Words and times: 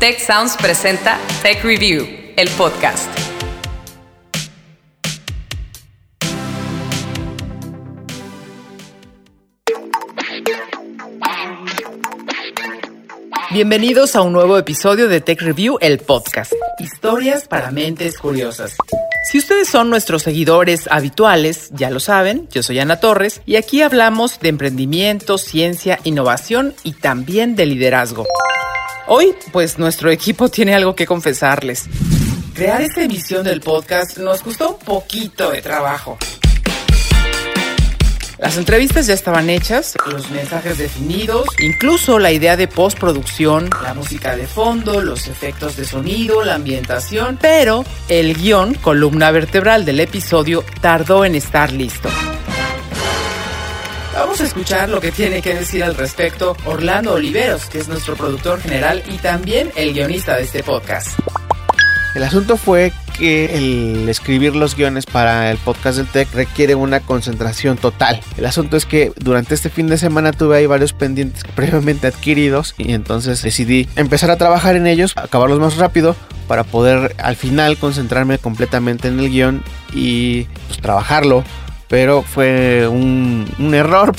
Tech 0.00 0.18
Sounds 0.18 0.56
presenta 0.56 1.18
Tech 1.42 1.62
Review, 1.62 2.08
el 2.34 2.48
podcast. 2.56 3.06
Bienvenidos 13.50 14.16
a 14.16 14.22
un 14.22 14.32
nuevo 14.32 14.56
episodio 14.56 15.06
de 15.06 15.20
Tech 15.20 15.42
Review, 15.42 15.76
el 15.82 15.98
podcast. 15.98 16.54
Historias 16.78 17.46
para 17.46 17.70
mentes 17.70 18.16
curiosas. 18.16 18.76
Si 19.30 19.36
ustedes 19.36 19.68
son 19.68 19.90
nuestros 19.90 20.22
seguidores 20.22 20.88
habituales, 20.90 21.68
ya 21.74 21.90
lo 21.90 22.00
saben, 22.00 22.48
yo 22.50 22.62
soy 22.62 22.78
Ana 22.78 23.00
Torres 23.00 23.42
y 23.44 23.56
aquí 23.56 23.82
hablamos 23.82 24.40
de 24.40 24.48
emprendimiento, 24.48 25.36
ciencia, 25.36 25.98
innovación 26.04 26.74
y 26.84 26.92
también 26.92 27.54
de 27.54 27.66
liderazgo. 27.66 28.24
Hoy, 29.12 29.34
pues 29.50 29.76
nuestro 29.76 30.08
equipo 30.12 30.48
tiene 30.50 30.72
algo 30.72 30.94
que 30.94 31.04
confesarles. 31.04 31.86
Crear 32.54 32.80
esta 32.80 33.02
emisión 33.02 33.42
del 33.42 33.60
podcast 33.60 34.18
nos 34.18 34.40
costó 34.40 34.76
un 34.76 34.78
poquito 34.78 35.50
de 35.50 35.60
trabajo. 35.60 36.16
Las 38.38 38.56
entrevistas 38.56 39.08
ya 39.08 39.14
estaban 39.14 39.50
hechas, 39.50 39.96
los 40.08 40.30
mensajes 40.30 40.78
definidos, 40.78 41.44
incluso 41.58 42.20
la 42.20 42.30
idea 42.30 42.56
de 42.56 42.68
postproducción, 42.68 43.68
la 43.82 43.94
música 43.94 44.36
de 44.36 44.46
fondo, 44.46 45.00
los 45.00 45.26
efectos 45.26 45.76
de 45.76 45.86
sonido, 45.86 46.44
la 46.44 46.54
ambientación, 46.54 47.36
pero 47.42 47.84
el 48.08 48.36
guion, 48.36 48.74
columna 48.74 49.32
vertebral 49.32 49.84
del 49.84 49.98
episodio, 49.98 50.64
tardó 50.80 51.24
en 51.24 51.34
estar 51.34 51.72
listo. 51.72 52.08
Vamos 54.30 54.42
a 54.42 54.46
escuchar 54.46 54.88
lo 54.88 55.00
que 55.00 55.10
tiene 55.10 55.42
que 55.42 55.56
decir 55.56 55.82
al 55.82 55.96
respecto 55.96 56.56
Orlando 56.64 57.14
Oliveros, 57.14 57.64
que 57.64 57.80
es 57.80 57.88
nuestro 57.88 58.14
productor 58.14 58.60
general 58.60 59.02
y 59.08 59.18
también 59.18 59.72
el 59.74 59.92
guionista 59.92 60.36
de 60.36 60.44
este 60.44 60.62
podcast. 60.62 61.18
El 62.14 62.22
asunto 62.22 62.56
fue 62.56 62.92
que 63.18 63.56
el 63.56 64.08
escribir 64.08 64.54
los 64.54 64.76
guiones 64.76 65.04
para 65.04 65.50
el 65.50 65.58
podcast 65.58 65.96
del 65.96 66.06
Tech 66.06 66.32
requiere 66.32 66.76
una 66.76 67.00
concentración 67.00 67.76
total. 67.76 68.20
El 68.36 68.46
asunto 68.46 68.76
es 68.76 68.86
que 68.86 69.12
durante 69.16 69.56
este 69.56 69.68
fin 69.68 69.88
de 69.88 69.98
semana 69.98 70.30
tuve 70.30 70.58
ahí 70.58 70.66
varios 70.66 70.92
pendientes 70.92 71.42
previamente 71.56 72.06
adquiridos 72.06 72.76
y 72.78 72.92
entonces 72.92 73.42
decidí 73.42 73.88
empezar 73.96 74.30
a 74.30 74.36
trabajar 74.36 74.76
en 74.76 74.86
ellos, 74.86 75.12
acabarlos 75.16 75.58
más 75.58 75.76
rápido 75.76 76.14
para 76.46 76.62
poder 76.62 77.16
al 77.18 77.34
final 77.34 77.78
concentrarme 77.78 78.38
completamente 78.38 79.08
en 79.08 79.18
el 79.18 79.28
guion 79.28 79.64
y 79.92 80.44
pues, 80.68 80.80
trabajarlo. 80.80 81.42
Pero 81.90 82.22
fue 82.22 82.88
un, 82.88 83.46
un 83.58 83.74
error. 83.74 84.14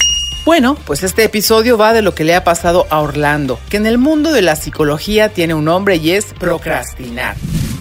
Bueno, 0.45 0.77
pues 0.85 1.01
este 1.01 1.23
episodio 1.23 1.75
va 1.75 1.93
de 1.93 2.03
lo 2.03 2.13
que 2.13 2.23
le 2.23 2.35
ha 2.35 2.43
pasado 2.43 2.85
a 2.91 2.99
Orlando, 2.99 3.59
que 3.69 3.77
en 3.77 3.87
el 3.87 3.97
mundo 3.97 4.31
de 4.31 4.43
la 4.43 4.55
psicología 4.55 5.29
tiene 5.29 5.55
un 5.55 5.65
nombre 5.65 5.95
y 5.95 6.11
es 6.11 6.33
procrastinar 6.37 7.35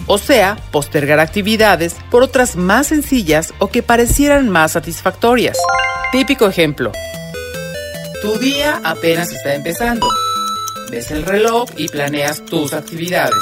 o 0.07 0.17
sea, 0.17 0.57
postergar 0.71 1.21
actividades 1.21 1.95
por 2.09 2.21
otras 2.21 2.57
más 2.57 2.87
sencillas 2.87 3.53
o 3.59 3.67
que 3.67 3.81
parecieran 3.81 4.49
más 4.49 4.73
satisfactorias. 4.73 5.57
Típico 6.11 6.47
ejemplo. 6.47 6.91
Tu 8.21 8.37
día 8.39 8.81
apenas 8.83 9.31
está 9.31 9.55
empezando. 9.55 10.07
Ves 10.89 11.11
el 11.11 11.23
reloj 11.23 11.69
y 11.77 11.87
planeas 11.87 12.43
tus 12.43 12.73
actividades. 12.73 13.41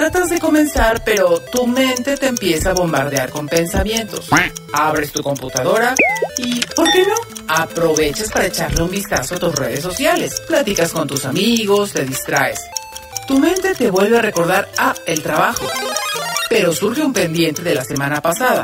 Tratas 0.00 0.30
de 0.30 0.40
comenzar, 0.40 1.04
pero 1.04 1.42
tu 1.52 1.66
mente 1.66 2.16
te 2.16 2.28
empieza 2.28 2.70
a 2.70 2.72
bombardear 2.72 3.28
con 3.28 3.46
pensamientos. 3.46 4.30
Abres 4.72 5.12
tu 5.12 5.22
computadora 5.22 5.94
y, 6.38 6.58
¿por 6.74 6.90
qué 6.90 7.02
no? 7.02 7.44
Aprovechas 7.46 8.30
para 8.30 8.46
echarle 8.46 8.82
un 8.82 8.90
vistazo 8.90 9.34
a 9.34 9.38
tus 9.38 9.54
redes 9.54 9.82
sociales. 9.82 10.40
Platicas 10.48 10.92
con 10.92 11.06
tus 11.06 11.26
amigos, 11.26 11.92
te 11.92 12.06
distraes 12.06 12.60
tu 13.30 13.38
mente 13.38 13.74
te 13.76 13.90
vuelve 13.92 14.18
a 14.18 14.22
recordar, 14.22 14.68
ah, 14.76 14.92
el 15.06 15.22
trabajo. 15.22 15.64
Pero 16.48 16.72
surge 16.72 17.00
un 17.00 17.12
pendiente 17.12 17.62
de 17.62 17.76
la 17.76 17.84
semana 17.84 18.20
pasada. 18.20 18.62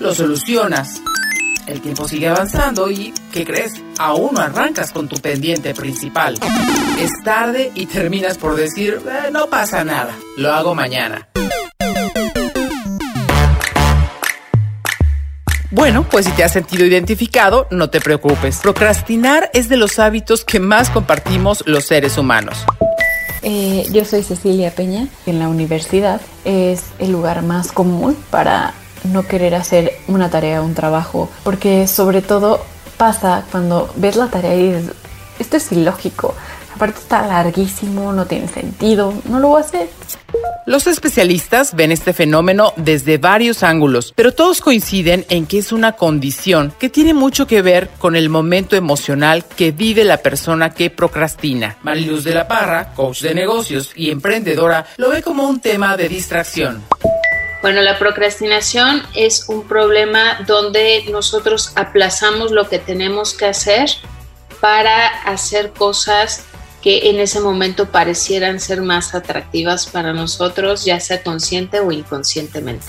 Lo 0.00 0.12
solucionas. 0.12 1.00
El 1.66 1.80
tiempo 1.80 2.08
sigue 2.08 2.28
avanzando 2.28 2.90
y, 2.90 3.12
¿qué 3.32 3.44
crees? 3.44 3.74
Aún 3.98 4.34
no 4.34 4.40
arrancas 4.40 4.92
con 4.92 5.08
tu 5.08 5.16
pendiente 5.16 5.74
principal. 5.74 6.38
Es 6.98 7.10
tarde 7.24 7.70
y 7.74 7.86
terminas 7.86 8.38
por 8.38 8.56
decir, 8.56 9.00
eh, 9.06 9.30
no 9.30 9.48
pasa 9.48 9.84
nada, 9.84 10.14
lo 10.36 10.52
hago 10.52 10.74
mañana. 10.74 11.28
Bueno, 15.72 16.04
pues 16.10 16.26
si 16.26 16.32
te 16.32 16.42
has 16.42 16.52
sentido 16.52 16.84
identificado, 16.84 17.68
no 17.70 17.90
te 17.90 18.00
preocupes. 18.00 18.58
Procrastinar 18.58 19.50
es 19.54 19.68
de 19.68 19.76
los 19.76 20.00
hábitos 20.00 20.44
que 20.44 20.58
más 20.58 20.90
compartimos 20.90 21.62
los 21.66 21.84
seres 21.84 22.18
humanos. 22.18 22.64
Eh, 23.42 23.86
yo 23.92 24.04
soy 24.04 24.22
Cecilia 24.22 24.72
Peña. 24.72 25.06
En 25.26 25.38
la 25.38 25.48
universidad 25.48 26.20
es 26.44 26.86
el 26.98 27.12
lugar 27.12 27.42
más 27.42 27.70
común 27.70 28.16
para 28.30 28.74
no 29.04 29.26
querer 29.26 29.54
hacer 29.54 29.92
una 30.08 30.30
tarea 30.30 30.62
un 30.62 30.74
trabajo, 30.74 31.30
porque 31.42 31.86
sobre 31.86 32.22
todo 32.22 32.64
pasa 32.96 33.44
cuando 33.50 33.90
ves 33.96 34.16
la 34.16 34.28
tarea 34.28 34.54
y 34.54 34.72
dices, 34.72 34.92
esto 35.38 35.56
es 35.56 35.72
ilógico, 35.72 36.34
aparte 36.74 37.00
está 37.00 37.26
larguísimo, 37.26 38.12
no 38.12 38.26
tiene 38.26 38.48
sentido, 38.48 39.14
no 39.24 39.38
lo 39.38 39.48
voy 39.48 39.62
a 39.62 39.64
hacer. 39.64 39.88
Los 40.66 40.86
especialistas 40.86 41.74
ven 41.74 41.90
este 41.90 42.12
fenómeno 42.12 42.72
desde 42.76 43.18
varios 43.18 43.62
ángulos, 43.62 44.12
pero 44.14 44.32
todos 44.32 44.60
coinciden 44.60 45.24
en 45.28 45.46
que 45.46 45.58
es 45.58 45.72
una 45.72 45.92
condición 45.92 46.72
que 46.78 46.88
tiene 46.88 47.14
mucho 47.14 47.46
que 47.46 47.62
ver 47.62 47.90
con 47.98 48.14
el 48.14 48.28
momento 48.28 48.76
emocional 48.76 49.44
que 49.44 49.72
vive 49.72 50.04
la 50.04 50.18
persona 50.18 50.70
que 50.70 50.90
procrastina. 50.90 51.76
Mariluz 51.82 52.22
de 52.24 52.34
la 52.34 52.46
Parra, 52.46 52.92
coach 52.94 53.22
de 53.22 53.34
negocios 53.34 53.90
y 53.96 54.10
emprendedora, 54.10 54.86
lo 54.96 55.10
ve 55.10 55.22
como 55.22 55.48
un 55.48 55.60
tema 55.60 55.96
de 55.96 56.08
distracción. 56.08 56.82
Bueno, 57.62 57.82
la 57.82 57.98
procrastinación 57.98 59.02
es 59.14 59.48
un 59.48 59.68
problema 59.68 60.38
donde 60.46 61.04
nosotros 61.10 61.72
aplazamos 61.74 62.52
lo 62.52 62.68
que 62.68 62.78
tenemos 62.78 63.34
que 63.34 63.46
hacer 63.46 63.90
para 64.60 65.06
hacer 65.24 65.72
cosas 65.72 66.44
que 66.82 67.10
en 67.10 67.20
ese 67.20 67.40
momento 67.40 67.86
parecieran 67.86 68.60
ser 68.60 68.80
más 68.80 69.14
atractivas 69.14 69.86
para 69.86 70.14
nosotros, 70.14 70.84
ya 70.84 70.98
sea 71.00 71.22
consciente 71.22 71.80
o 71.80 71.92
inconscientemente. 71.92 72.86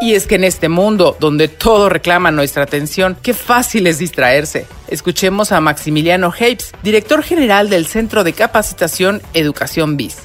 Y 0.00 0.14
es 0.14 0.26
que 0.26 0.36
en 0.36 0.44
este 0.44 0.68
mundo 0.68 1.16
donde 1.20 1.48
todo 1.48 1.88
reclama 1.88 2.30
nuestra 2.30 2.62
atención, 2.62 3.16
qué 3.22 3.34
fácil 3.34 3.86
es 3.86 3.98
distraerse. 3.98 4.66
Escuchemos 4.88 5.52
a 5.52 5.60
Maximiliano 5.60 6.32
Heibs, 6.38 6.72
director 6.82 7.22
general 7.22 7.70
del 7.70 7.86
Centro 7.86 8.24
de 8.24 8.32
Capacitación 8.32 9.22
Educación 9.34 9.96
BIS. 9.96 10.16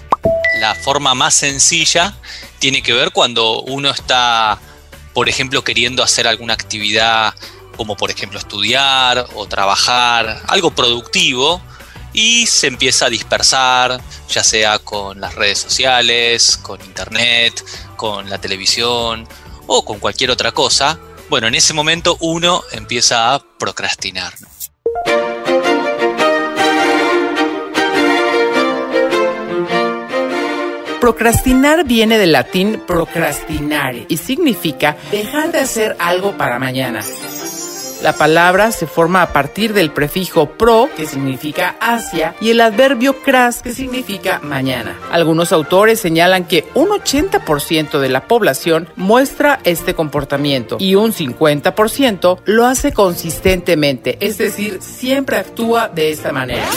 La 0.59 0.75
forma 0.75 1.16
más 1.16 1.34
sencilla 1.34 2.16
tiene 2.59 2.84
que 2.84 2.94
ver 2.94 3.12
cuando 3.12 3.62
uno 3.62 3.89
está, 3.89 4.59
por 5.13 5.29
ejemplo, 5.29 5.63
queriendo 5.63 6.03
hacer 6.03 6.28
alguna 6.28 6.53
actividad 6.53 7.34
como 7.78 7.97
por 7.97 8.12
ejemplo 8.12 8.38
estudiar 8.38 9.25
o 9.34 9.47
trabajar, 9.47 10.44
algo 10.47 10.72
productivo, 10.72 11.62
y 12.13 12.45
se 12.45 12.67
empieza 12.67 13.06
a 13.06 13.09
dispersar, 13.09 14.01
ya 14.29 14.44
sea 14.44 14.79
con 14.79 15.19
las 15.22 15.35
redes 15.35 15.59
sociales, 15.59 16.57
con 16.57 16.81
internet, 16.81 17.63
con 17.95 18.29
la 18.29 18.39
televisión 18.39 19.28
o 19.68 19.85
con 19.85 20.00
cualquier 20.00 20.31
otra 20.31 20.51
cosa. 20.51 21.00
Bueno, 21.29 21.47
en 21.47 21.56
ese 21.56 21.73
momento 21.73 22.18
uno 22.19 22.62
empieza 22.72 23.33
a 23.33 23.39
procrastinar. 23.39 24.33
Procrastinar 31.01 31.84
viene 31.84 32.19
del 32.19 32.31
latín 32.31 32.79
procrastinare 32.85 34.06
y 34.07 34.17
significa 34.17 34.97
dejar 35.09 35.51
de 35.51 35.57
hacer 35.57 35.95
algo 35.97 36.38
para 36.38 36.59
mañana. 36.59 37.01
La 38.03 38.13
palabra 38.13 38.72
se 38.72 38.85
forma 38.85 39.23
a 39.23 39.34
partir 39.34 39.73
del 39.73 39.91
prefijo 39.91 40.51
pro, 40.51 40.89
que 40.95 41.07
significa 41.07 41.75
hacia, 41.79 42.35
y 42.39 42.51
el 42.51 42.62
adverbio 42.62 43.22
cras, 43.23 43.63
que 43.63 43.73
significa 43.73 44.39
mañana. 44.44 44.95
Algunos 45.12 45.51
autores 45.51 46.00
señalan 46.00 46.45
que 46.45 46.68
un 46.75 46.89
80% 46.89 47.98
de 47.98 48.09
la 48.09 48.27
población 48.27 48.88
muestra 48.95 49.59
este 49.63 49.95
comportamiento 49.95 50.77
y 50.80 50.94
un 50.94 51.13
50% 51.13 52.42
lo 52.45 52.65
hace 52.68 52.94
consistentemente, 52.94 54.18
es 54.19 54.38
decir, 54.38 54.77
siempre 54.81 55.38
actúa 55.38 55.88
de 55.88 56.12
esta 56.12 56.31
manera. 56.31 56.68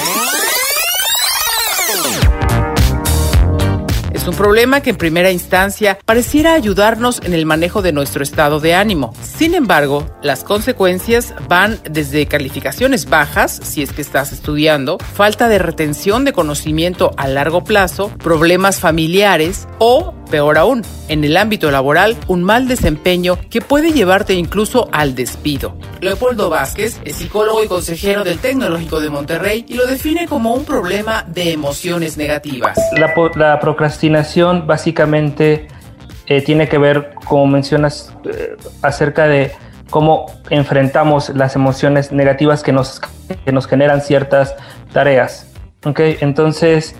Es 4.24 4.28
un 4.28 4.36
problema 4.36 4.80
que 4.80 4.88
en 4.88 4.96
primera 4.96 5.30
instancia 5.30 5.98
pareciera 6.02 6.54
ayudarnos 6.54 7.20
en 7.24 7.34
el 7.34 7.44
manejo 7.44 7.82
de 7.82 7.92
nuestro 7.92 8.22
estado 8.22 8.58
de 8.58 8.74
ánimo. 8.74 9.12
Sin 9.20 9.54
embargo, 9.54 10.06
las 10.22 10.44
consecuencias 10.44 11.34
van 11.46 11.78
desde 11.90 12.24
calificaciones 12.24 13.04
bajas, 13.04 13.60
si 13.62 13.82
es 13.82 13.92
que 13.92 14.00
estás 14.00 14.32
estudiando, 14.32 14.96
falta 14.96 15.50
de 15.50 15.58
retención 15.58 16.24
de 16.24 16.32
conocimiento 16.32 17.10
a 17.18 17.28
largo 17.28 17.64
plazo, 17.64 18.08
problemas 18.16 18.80
familiares 18.80 19.68
o 19.78 20.14
peor 20.34 20.58
aún, 20.58 20.82
en 21.06 21.22
el 21.22 21.36
ámbito 21.36 21.70
laboral, 21.70 22.16
un 22.26 22.42
mal 22.42 22.66
desempeño 22.66 23.38
que 23.50 23.60
puede 23.60 23.92
llevarte 23.92 24.34
incluso 24.34 24.88
al 24.90 25.14
despido. 25.14 25.76
Leopoldo 26.00 26.50
Vázquez 26.50 27.00
es 27.04 27.14
psicólogo 27.14 27.62
y 27.62 27.68
consejero 27.68 28.24
del 28.24 28.40
Tecnológico 28.40 28.98
de 28.98 29.10
Monterrey 29.10 29.64
y 29.68 29.74
lo 29.74 29.86
define 29.86 30.26
como 30.26 30.52
un 30.52 30.64
problema 30.64 31.22
de 31.28 31.52
emociones 31.52 32.16
negativas. 32.16 32.76
La, 32.96 33.60
procrastinación 33.60 34.66
básicamente 34.66 35.68
eh, 36.26 36.42
tiene 36.42 36.68
que 36.68 36.78
ver, 36.78 37.14
como 37.24 37.46
mencionas, 37.46 38.12
eh, 38.24 38.56
acerca 38.82 39.28
de 39.28 39.52
cómo 39.88 40.26
enfrentamos 40.50 41.28
las 41.28 41.54
emociones 41.54 42.10
negativas 42.10 42.64
que 42.64 42.72
nos, 42.72 43.00
que 43.44 43.52
nos 43.52 43.68
generan 43.68 44.00
ciertas 44.00 44.56
tareas. 44.92 45.46
Entonces, 45.84 46.96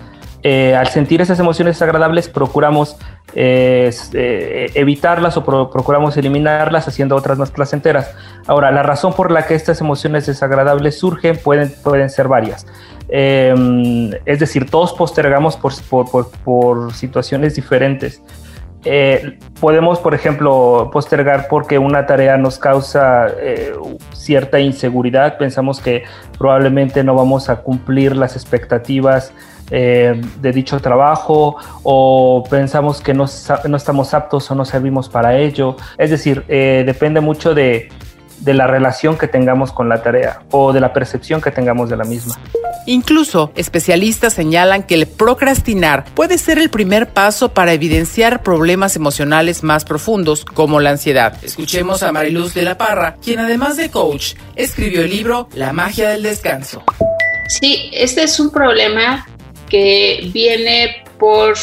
eh, 0.47 0.75
al 0.75 0.89
sentir 0.89 1.21
esas 1.21 1.39
emociones 1.39 1.73
desagradables, 1.73 2.29
procuramos 2.29 2.97
eh, 3.33 4.71
evitarlas 4.75 5.35
o 5.37 5.43
procuramos 5.43 6.15
eliminarlas 6.17 6.87
haciendo 6.87 7.15
otras 7.15 7.37
más 7.37 7.51
placenteras. 7.51 8.13
Ahora, 8.47 8.71
la 8.71 8.83
razón 8.83 9.13
por 9.13 9.31
la 9.31 9.45
que 9.45 9.55
estas 9.55 9.81
emociones 9.81 10.25
desagradables 10.25 10.99
surgen 10.99 11.37
pueden, 11.37 11.73
pueden 11.83 12.09
ser 12.09 12.27
varias. 12.27 12.65
Em, 13.07 14.11
es 14.25 14.39
decir, 14.39 14.69
todos 14.69 14.93
postergamos 14.93 15.57
por, 15.57 15.73
por, 15.89 16.31
por 16.43 16.93
situaciones 16.93 17.55
diferentes. 17.55 18.21
Eh, 18.87 19.39
podemos, 19.59 19.99
por 19.99 20.13
ejemplo, 20.13 20.91
postergar 20.93 21.47
porque 21.49 21.79
una 21.79 22.05
tarea 22.05 22.37
nos 22.37 22.59
causa 22.59 23.27
eh, 23.39 23.73
cierta 24.13 24.59
inseguridad, 24.59 25.39
pensamos 25.39 25.81
que 25.81 26.03
probablemente 26.37 27.03
no 27.03 27.15
vamos 27.15 27.49
a 27.49 27.57
cumplir 27.63 28.15
las 28.15 28.35
expectativas 28.35 29.33
eh, 29.71 30.21
de 30.41 30.51
dicho 30.51 30.79
trabajo 30.79 31.57
o 31.83 32.43
pensamos 32.49 33.01
que 33.01 33.13
no, 33.13 33.25
no, 33.67 33.77
estamos 33.77 34.13
aptos 34.13 34.49
o 34.51 34.55
no 34.55 34.65
servimos 34.65 35.09
para 35.09 35.37
ello. 35.37 35.75
Es 35.97 36.09
decir, 36.09 36.45
depende 36.47 37.21
mucho 37.21 37.53
de, 37.53 37.89
de 38.39 38.53
la 38.53 38.67
relación 38.67 39.17
que 39.17 39.27
tengamos 39.27 39.71
con 39.71 39.89
la 39.89 40.01
tarea 40.01 40.41
o 40.51 40.73
de 40.73 40.79
la 40.79 40.93
percepción 40.93 41.41
que 41.41 41.51
tengamos 41.51 41.89
de 41.89 41.97
la 41.97 42.03
misma. 42.03 42.35
Incluso, 42.87 43.51
especialistas 43.55 44.33
señalan 44.33 44.83
que 44.83 44.93
el 44.93 45.07
procrastinar 45.07 46.05
puede 46.13 46.37
ser 46.37 46.59
el 46.59 46.69
primer 46.69 47.09
paso 47.09 47.49
para 47.49 47.73
evidenciar 47.73 48.43
problemas 48.43 48.95
emocionales 48.95 49.63
más 49.63 49.85
profundos, 49.85 50.45
como 50.45 50.79
la 50.79 50.91
ansiedad. 50.91 51.35
Escuchemos 51.43 52.03
a 52.03 52.11
Mariluz 52.11 52.53
de 52.53 52.61
la 52.61 52.77
Parra, 52.77 53.15
quien 53.23 53.39
además 53.39 53.75
de 53.77 53.89
coach, 53.89 54.35
escribió 54.55 55.01
el 55.01 55.09
libro 55.09 55.49
La 55.55 55.73
magia 55.73 56.09
del 56.09 56.21
descanso. 56.21 56.83
Sí, 57.47 57.89
este 57.91 58.23
es 58.23 58.39
un 58.39 58.51
problema 58.51 59.25
que 59.75 60.29
viene 60.31 61.03
por 61.19 61.57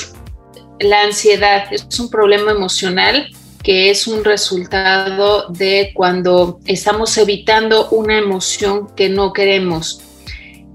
la 0.79 1.05
ansiedad, 1.05 1.64
es 1.73 1.99
un 1.99 2.11
problema 2.11 2.50
emocional 2.50 3.26
que 3.62 3.88
es 3.88 4.06
un 4.06 4.23
resultado 4.23 5.49
de 5.49 5.93
cuando 5.94 6.61
estamos 6.67 7.17
evitando 7.17 7.88
una 7.88 8.19
emoción 8.19 8.94
que 8.94 9.09
no 9.09 9.32
queremos. 9.32 10.03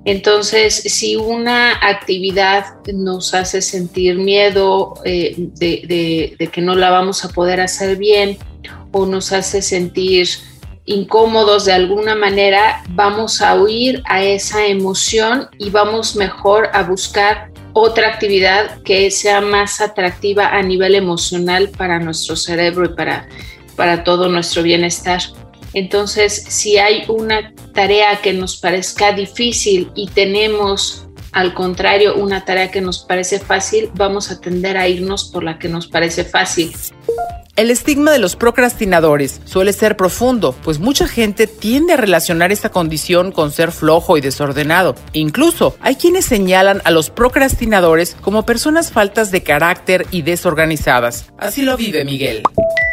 Entonces, 0.04 0.74
si 0.74 1.16
una 1.16 1.74
actividad 1.88 2.66
nos 2.92 3.36
hace 3.36 3.62
sentir 3.62 4.18
miedo 4.18 4.96
eh, 5.06 5.36
de, 5.38 6.50
que 6.52 6.62
no 6.62 6.74
la 6.74 6.90
vamos 6.90 7.24
a 7.24 7.30
poder 7.30 7.62
hacer 7.62 7.98
bien 7.98 8.40
o 8.92 9.06
nos 9.06 9.32
hace 9.32 9.62
sentir 9.62 10.28
incómodos 10.88 11.66
de 11.66 11.74
alguna 11.74 12.16
manera, 12.16 12.82
vamos 12.90 13.42
a 13.42 13.54
huir 13.56 14.02
a 14.06 14.24
esa 14.24 14.66
emoción 14.66 15.50
y 15.60 15.70
vamos 15.70 16.16
mejor 16.16 16.70
a 16.74 16.82
buscar 16.84 17.52
otra 17.74 18.08
actividad 18.08 18.82
que 18.82 19.12
sea 19.12 19.42
más 19.42 19.82
atractiva 19.82 20.48
a 20.48 20.64
nivel 20.64 20.96
emocional 20.96 21.70
para 21.70 22.00
nuestro 22.00 22.36
cerebro 22.36 22.86
y 22.86 22.96
para, 22.96 23.28
para 23.76 24.04
todo 24.04 24.30
nuestro 24.30 24.64
bienestar. 24.64 25.22
Entonces, 25.74 26.34
si 26.34 26.78
hay 26.78 27.04
una 27.08 27.54
tarea 27.74 28.20
que 28.22 28.34
nos 28.34 28.58
parezca 28.58 29.12
difícil 29.12 29.92
y 29.94 30.08
tenemos 30.08 31.08
al 31.34 31.54
contrario 31.54 32.16
una 32.16 32.46
tarea 32.46 32.72
que 32.72 32.82
nos 32.82 33.00
parece 33.00 33.40
fácil, 33.40 33.92
vamos 33.94 34.32
a 34.32 34.40
tender 34.40 34.78
a 34.78 34.88
irnos 34.88 35.26
por 35.26 35.44
la 35.44 35.60
que 35.60 35.68
nos 35.68 35.86
parece 35.86 36.24
fácil. 36.24 36.74
El 37.58 37.72
estigma 37.72 38.12
de 38.12 38.20
los 38.20 38.36
procrastinadores 38.36 39.42
suele 39.46 39.74
ser 39.74 39.98
profundo, 39.98 40.54
pues 40.64 40.78
mucha 40.78 41.08
gente 41.08 41.48
tiende 41.48 41.94
a 41.94 41.98
relacionar 41.98 42.52
esta 42.52 42.70
condición 42.70 43.32
con 43.32 43.50
ser 43.50 43.72
flojo 43.72 44.16
y 44.16 44.22
desordenado. 44.22 44.94
Incluso 45.14 45.76
hay 45.82 45.96
quienes 45.96 46.26
señalan 46.26 46.84
a 46.86 46.92
los 46.92 47.10
procrastinadores 47.10 48.16
como 48.22 48.46
personas 48.46 48.92
faltas 48.92 49.32
de 49.32 49.42
carácter 49.42 50.06
y 50.12 50.22
desorganizadas. 50.22 51.32
Así 51.40 51.64
lo 51.64 51.76
vive 51.78 52.06
Miguel. 52.06 52.44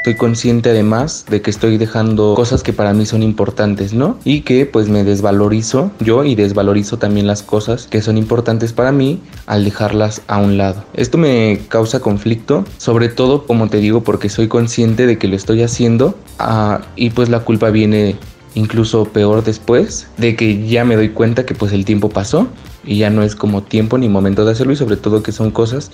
Estoy 0.04 0.16
consciente 0.16 0.68
además 0.68 1.24
de 1.30 1.40
que 1.40 1.48
estoy 1.50 1.78
dejando 1.78 2.34
cosas 2.34 2.62
que 2.62 2.74
para 2.74 2.92
mí 2.92 3.06
son 3.06 3.22
importantes, 3.22 3.94
¿no? 3.94 4.18
Y 4.22 4.42
que 4.42 4.66
pues 4.66 4.90
me 4.90 5.02
desvalorizo 5.02 5.92
yo 5.98 6.24
y 6.24 6.34
desvalorizo 6.34 6.98
también 6.98 7.26
las 7.26 7.42
cosas 7.42 7.86
que 7.86 8.02
son 8.02 8.18
importantes 8.18 8.74
para 8.74 8.92
mí 8.92 9.22
al 9.46 9.64
dejarlas 9.64 10.20
a 10.26 10.36
un 10.36 10.58
lado. 10.58 10.84
Esto 10.92 11.16
me 11.16 11.58
causa 11.68 12.00
conflicto, 12.00 12.66
sobre 12.76 13.08
todo 13.08 13.46
como 13.46 13.70
te 13.70 13.78
digo 13.78 14.04
porque 14.04 14.28
soy 14.28 14.46
consciente 14.46 15.06
de 15.06 15.16
que 15.16 15.26
lo 15.26 15.36
estoy 15.36 15.62
haciendo 15.62 16.14
ah, 16.38 16.82
y 16.96 17.08
pues 17.08 17.30
la 17.30 17.40
culpa 17.40 17.70
viene 17.70 18.16
incluso 18.54 19.06
peor 19.06 19.42
después 19.42 20.08
de 20.18 20.36
que 20.36 20.68
ya 20.68 20.84
me 20.84 20.96
doy 20.96 21.08
cuenta 21.08 21.46
que 21.46 21.54
pues 21.54 21.72
el 21.72 21.86
tiempo 21.86 22.10
pasó 22.10 22.46
y 22.84 22.98
ya 22.98 23.08
no 23.08 23.22
es 23.22 23.34
como 23.34 23.62
tiempo 23.62 23.96
ni 23.96 24.10
momento 24.10 24.44
de 24.44 24.52
hacerlo 24.52 24.74
y 24.74 24.76
sobre 24.76 24.98
todo 24.98 25.22
que 25.22 25.32
son 25.32 25.50
cosas 25.50 25.90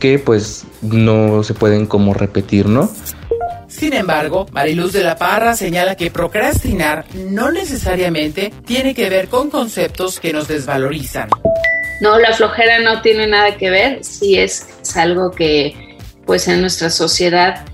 que 0.00 0.18
pues 0.18 0.64
no 0.82 1.42
se 1.42 1.54
pueden 1.54 1.86
como 1.86 2.14
repetir, 2.14 2.66
¿no? 2.68 2.88
Sin 3.78 3.92
embargo, 3.92 4.46
Mariluz 4.50 4.92
de 4.92 5.04
la 5.04 5.16
Parra 5.16 5.54
señala 5.54 5.94
que 5.94 6.10
procrastinar 6.10 7.04
no 7.14 7.52
necesariamente 7.52 8.52
tiene 8.66 8.92
que 8.92 9.08
ver 9.08 9.28
con 9.28 9.50
conceptos 9.50 10.18
que 10.18 10.32
nos 10.32 10.48
desvalorizan. 10.48 11.28
No, 12.00 12.18
la 12.18 12.32
flojera 12.32 12.80
no 12.80 13.02
tiene 13.02 13.28
nada 13.28 13.56
que 13.56 13.70
ver, 13.70 14.02
sí 14.02 14.36
es, 14.36 14.66
algo 14.96 15.30
que 15.30 15.96
pues 16.26 16.48
en 16.48 16.60
nuestra 16.60 16.90
sociedad 16.90 17.64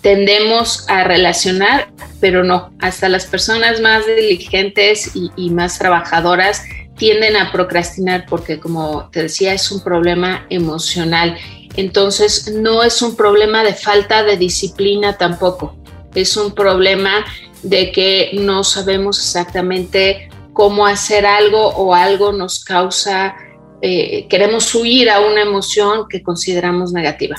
tendemos 0.00 0.88
a 0.88 1.04
relacionar, 1.04 1.88
pero 2.20 2.42
no, 2.42 2.72
hasta 2.80 3.10
las 3.10 3.26
personas 3.26 3.82
más 3.82 4.06
diligentes 4.06 5.14
y, 5.14 5.30
y, 5.36 5.50
más 5.50 5.78
trabajadoras 5.78 6.62
tienden 6.96 7.36
a 7.36 7.52
procrastinar 7.52 8.24
porque, 8.26 8.58
como 8.58 9.10
te 9.10 9.24
decía, 9.24 9.52
es 9.52 9.70
un 9.70 9.82
problema 9.82 10.46
emocional 10.48 11.36
entonces, 11.76 12.52
no 12.52 12.82
es 12.82 13.02
un 13.02 13.16
problema 13.16 13.62
de 13.64 13.74
falta 13.74 14.22
de 14.22 14.36
disciplina 14.36 15.16
tampoco, 15.16 15.76
es 16.14 16.36
un 16.36 16.54
problema 16.54 17.24
de 17.62 17.92
que 17.92 18.30
no 18.34 18.62
sabemos 18.62 19.18
exactamente 19.18 20.28
cómo 20.52 20.86
hacer 20.86 21.26
algo 21.26 21.68
o 21.68 21.94
algo 21.94 22.32
nos 22.32 22.64
causa, 22.64 23.34
eh, 23.82 24.26
queremos 24.28 24.74
huir 24.74 25.10
a 25.10 25.20
una 25.20 25.42
emoción 25.42 26.06
que 26.08 26.22
consideramos 26.22 26.92
negativa. 26.92 27.36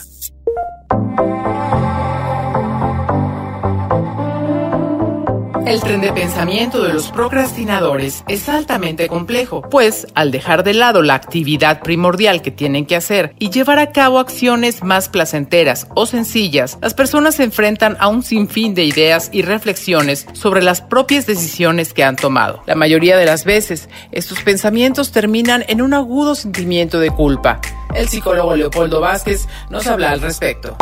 El 5.65 5.81
tren 5.81 5.99
de 5.99 6.13
pensamiento 6.13 6.83
de 6.83 6.93
los 6.93 7.07
procrastinadores 7.07 8.23
es 8.27 8.49
altamente 8.49 9.07
complejo, 9.07 9.63
pues 9.63 10.05
al 10.13 10.29
dejar 10.29 10.63
de 10.63 10.75
lado 10.75 11.01
la 11.01 11.15
actividad 11.15 11.81
primordial 11.81 12.43
que 12.43 12.51
tienen 12.51 12.85
que 12.85 12.95
hacer 12.95 13.33
y 13.39 13.49
llevar 13.49 13.79
a 13.79 13.91
cabo 13.91 14.19
acciones 14.19 14.83
más 14.83 15.09
placenteras 15.09 15.87
o 15.95 16.05
sencillas, 16.05 16.77
las 16.83 16.93
personas 16.93 17.35
se 17.35 17.45
enfrentan 17.45 17.97
a 17.99 18.09
un 18.09 18.21
sinfín 18.21 18.75
de 18.75 18.83
ideas 18.83 19.29
y 19.33 19.41
reflexiones 19.41 20.27
sobre 20.33 20.61
las 20.61 20.81
propias 20.81 21.25
decisiones 21.25 21.93
que 21.93 22.03
han 22.03 22.15
tomado. 22.15 22.61
La 22.67 22.75
mayoría 22.75 23.17
de 23.17 23.25
las 23.25 23.43
veces, 23.43 23.89
estos 24.11 24.43
pensamientos 24.43 25.11
terminan 25.11 25.65
en 25.67 25.81
un 25.81 25.95
agudo 25.95 26.35
sentimiento 26.35 26.99
de 26.99 27.09
culpa. 27.09 27.59
El 27.95 28.07
psicólogo 28.07 28.55
Leopoldo 28.55 29.01
Vázquez 29.01 29.47
nos 29.71 29.87
habla 29.87 30.11
al 30.11 30.21
respecto. 30.21 30.77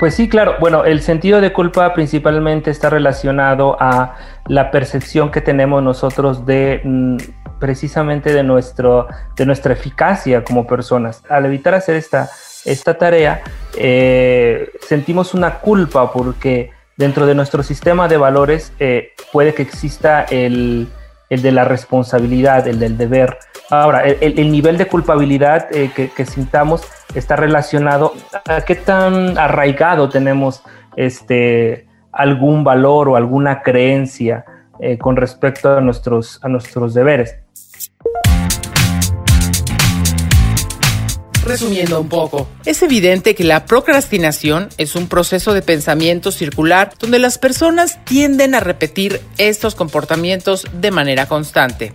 Pues 0.00 0.14
sí, 0.14 0.30
claro. 0.30 0.54
Bueno, 0.58 0.84
el 0.84 1.02
sentido 1.02 1.42
de 1.42 1.52
culpa 1.52 1.92
principalmente 1.92 2.70
está 2.70 2.88
relacionado 2.88 3.76
a 3.78 4.16
la 4.46 4.70
percepción 4.70 5.30
que 5.30 5.40
tenemos 5.40 5.82
nosotros 5.82 6.46
de 6.46 6.80
mm, 6.84 7.16
precisamente 7.58 8.32
de, 8.32 8.42
nuestro, 8.42 9.06
de 9.36 9.46
nuestra 9.46 9.72
eficacia 9.74 10.42
como 10.42 10.66
personas. 10.66 11.22
Al 11.28 11.46
evitar 11.46 11.74
hacer 11.74 11.96
esta, 11.96 12.28
esta 12.64 12.98
tarea, 12.98 13.42
eh, 13.76 14.70
sentimos 14.86 15.34
una 15.34 15.58
culpa 15.58 16.12
porque 16.12 16.70
dentro 16.96 17.26
de 17.26 17.34
nuestro 17.34 17.62
sistema 17.62 18.08
de 18.08 18.16
valores 18.16 18.72
eh, 18.78 19.12
puede 19.32 19.54
que 19.54 19.62
exista 19.62 20.24
el, 20.24 20.88
el 21.30 21.42
de 21.42 21.52
la 21.52 21.64
responsabilidad, 21.64 22.66
el 22.66 22.78
del 22.78 22.98
deber. 22.98 23.38
Ahora, 23.70 24.02
el, 24.02 24.50
nivel 24.50 24.76
de 24.78 24.86
culpabilidad 24.86 25.68
eh, 25.70 25.90
que, 25.94 26.26
sintamos 26.26 26.82
está 27.14 27.36
relacionado 27.36 28.14
a 28.48 28.62
qué 28.62 28.74
tan 28.74 29.38
arraigado 29.38 30.08
tenemos 30.08 30.62
este, 30.96 31.86
algún 32.12 32.64
valor 32.64 33.08
o 33.08 33.16
alguna 33.16 33.62
creencia 33.62 34.44
eh, 34.80 34.98
con 34.98 35.16
respecto 35.16 35.76
a 35.76 35.80
nuestros, 35.80 36.38
a 36.42 36.48
nuestros 36.48 36.94
deberes. 36.94 37.36
Resumiendo 41.44 42.00
un 42.00 42.08
poco, 42.08 42.48
es 42.64 42.82
evidente 42.82 43.34
que 43.34 43.44
la 43.44 43.64
procrastinación 43.64 44.68
es 44.76 44.94
un 44.94 45.08
proceso 45.08 45.54
de 45.54 45.62
pensamiento 45.62 46.32
circular 46.32 46.92
donde 46.98 47.18
las 47.18 47.38
personas 47.38 48.04
tienden 48.04 48.54
a 48.54 48.60
repetir 48.60 49.20
estos 49.38 49.74
comportamientos 49.74 50.66
de 50.72 50.90
manera 50.90 51.26
constante. 51.26 51.92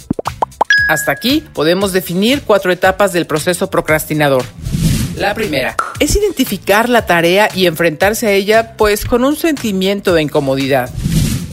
Hasta 0.89 1.11
aquí 1.11 1.43
podemos 1.53 1.93
definir 1.93 2.41
cuatro 2.41 2.71
etapas 2.71 3.13
del 3.13 3.27
proceso 3.27 3.69
procrastinador. 3.69 4.43
La 5.15 5.33
primera 5.33 5.75
es 5.99 6.15
identificar 6.15 6.89
la 6.89 7.05
tarea 7.05 7.49
y 7.53 7.67
enfrentarse 7.67 8.27
a 8.27 8.31
ella 8.31 8.75
pues 8.75 9.05
con 9.05 9.23
un 9.23 9.37
sentimiento 9.37 10.13
de 10.13 10.23
incomodidad. 10.23 10.89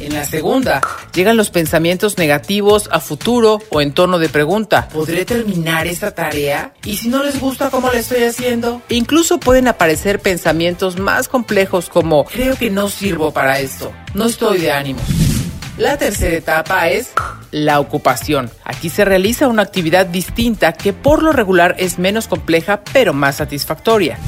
En 0.00 0.14
la 0.14 0.25
segunda, 0.25 0.81
llegan 1.14 1.37
los 1.37 1.50
pensamientos 1.50 2.19
negativos 2.19 2.88
a 2.90 2.99
futuro 2.99 3.61
o 3.71 3.81
en 3.81 3.92
tono 3.92 4.19
de 4.19 4.28
pregunta. 4.28 4.88
¿Podré 4.88 5.25
terminar 5.25 5.87
esta 5.87 6.12
tarea? 6.12 6.75
¿Y 6.85 6.97
si 6.97 7.09
no 7.09 7.23
les 7.23 7.38
gusta 7.38 7.71
cómo 7.71 7.88
la 7.88 8.00
estoy 8.00 8.25
haciendo? 8.25 8.83
E 8.88 8.97
incluso 8.97 9.38
pueden 9.38 9.69
aparecer 9.69 10.19
pensamientos 10.19 10.99
más 10.99 11.28
complejos 11.28 11.88
como 11.88 12.25
creo 12.25 12.57
que 12.57 12.69
no 12.69 12.88
sirvo 12.88 13.33
para 13.33 13.61
esto, 13.61 13.92
no 14.14 14.26
estoy 14.26 14.59
de 14.59 14.73
ánimos. 14.73 15.32
La 15.79 15.97
tercera 15.97 16.37
etapa 16.37 16.88
es 16.91 17.12
la 17.50 17.81
ocupación. 17.81 18.50
Aquí 18.62 18.91
se 18.91 19.07
realiza 19.07 19.49
una 19.49 19.62
actividad 19.62 20.05
distinta 20.05 20.73
que 20.73 20.93
por 20.93 21.23
lo 21.23 21.33
regular 21.33 21.76
es 21.79 21.99
menos 21.99 22.29
compleja 22.29 22.83
pero 22.93 23.14
más 23.14 23.37
satisfactoria. 23.37 24.19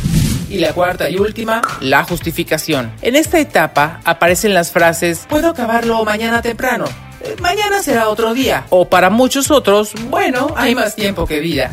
Y 0.48 0.58
la 0.58 0.72
cuarta 0.72 1.10
y 1.10 1.16
última, 1.16 1.60
la 1.80 2.02
justificación. 2.04 2.92
En 3.02 3.14
esta 3.14 3.38
etapa 3.38 4.00
aparecen 4.04 4.54
las 4.54 4.70
frases 4.70 5.26
puedo 5.28 5.50
acabarlo 5.50 6.02
mañana 6.04 6.40
temprano. 6.40 6.86
Eh, 7.20 7.36
mañana 7.40 7.82
será 7.82 8.08
otro 8.08 8.32
día. 8.32 8.64
O 8.70 8.88
para 8.88 9.10
muchos 9.10 9.50
otros, 9.50 9.92
bueno, 10.08 10.54
hay 10.56 10.74
más 10.74 10.94
tiempo 10.94 11.26
que 11.26 11.40
vida. 11.40 11.70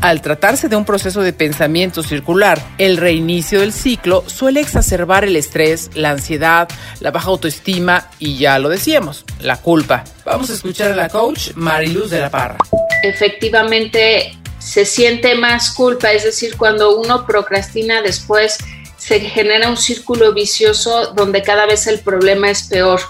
Al 0.00 0.20
tratarse 0.20 0.68
de 0.68 0.76
un 0.76 0.84
proceso 0.84 1.22
de 1.22 1.32
pensamiento 1.32 2.02
circular, 2.02 2.62
el 2.78 2.96
reinicio 2.96 3.60
del 3.60 3.72
ciclo 3.72 4.24
suele 4.26 4.60
exacerbar 4.60 5.24
el 5.24 5.36
estrés, 5.36 5.90
la 5.94 6.10
ansiedad, 6.10 6.68
la 7.00 7.10
baja 7.10 7.28
autoestima 7.28 8.08
y 8.18 8.36
ya 8.38 8.58
lo 8.58 8.68
decíamos, 8.68 9.24
la 9.40 9.56
culpa. 9.56 10.04
Vamos 10.24 10.50
a 10.50 10.54
escuchar 10.54 10.92
a 10.92 10.96
la 10.96 11.08
coach 11.08 11.50
Mariluz 11.54 12.10
de 12.10 12.20
la 12.20 12.30
Parra. 12.30 12.58
Efectivamente, 13.02 14.36
se 14.58 14.84
siente 14.84 15.34
más 15.34 15.70
culpa, 15.70 16.12
es 16.12 16.24
decir, 16.24 16.56
cuando 16.56 16.98
uno 16.98 17.26
procrastina 17.26 18.02
después 18.02 18.58
se 18.98 19.20
genera 19.20 19.68
un 19.68 19.76
círculo 19.76 20.34
vicioso 20.34 21.12
donde 21.14 21.42
cada 21.42 21.66
vez 21.66 21.86
el 21.86 22.00
problema 22.00 22.50
es 22.50 22.64
peor 22.64 23.00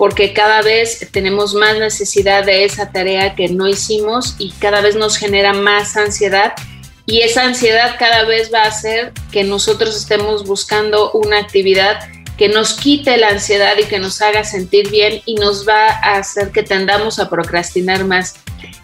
porque 0.00 0.32
cada 0.32 0.62
vez 0.62 1.06
tenemos 1.12 1.52
más 1.52 1.76
necesidad 1.76 2.46
de 2.46 2.64
esa 2.64 2.90
tarea 2.90 3.34
que 3.34 3.50
no 3.50 3.68
hicimos 3.68 4.34
y 4.38 4.50
cada 4.52 4.80
vez 4.80 4.96
nos 4.96 5.18
genera 5.18 5.52
más 5.52 5.94
ansiedad 5.94 6.54
y 7.04 7.20
esa 7.20 7.44
ansiedad 7.44 7.96
cada 7.98 8.24
vez 8.24 8.50
va 8.50 8.62
a 8.62 8.68
hacer 8.68 9.12
que 9.30 9.44
nosotros 9.44 9.94
estemos 9.94 10.46
buscando 10.46 11.12
una 11.12 11.38
actividad 11.38 12.00
que 12.38 12.48
nos 12.48 12.72
quite 12.72 13.18
la 13.18 13.28
ansiedad 13.28 13.76
y 13.76 13.84
que 13.84 13.98
nos 13.98 14.22
haga 14.22 14.42
sentir 14.42 14.90
bien 14.90 15.20
y 15.26 15.34
nos 15.34 15.68
va 15.68 15.88
a 15.88 16.16
hacer 16.16 16.50
que 16.50 16.62
tendamos 16.62 17.18
a 17.18 17.28
procrastinar 17.28 18.06
más. 18.06 18.36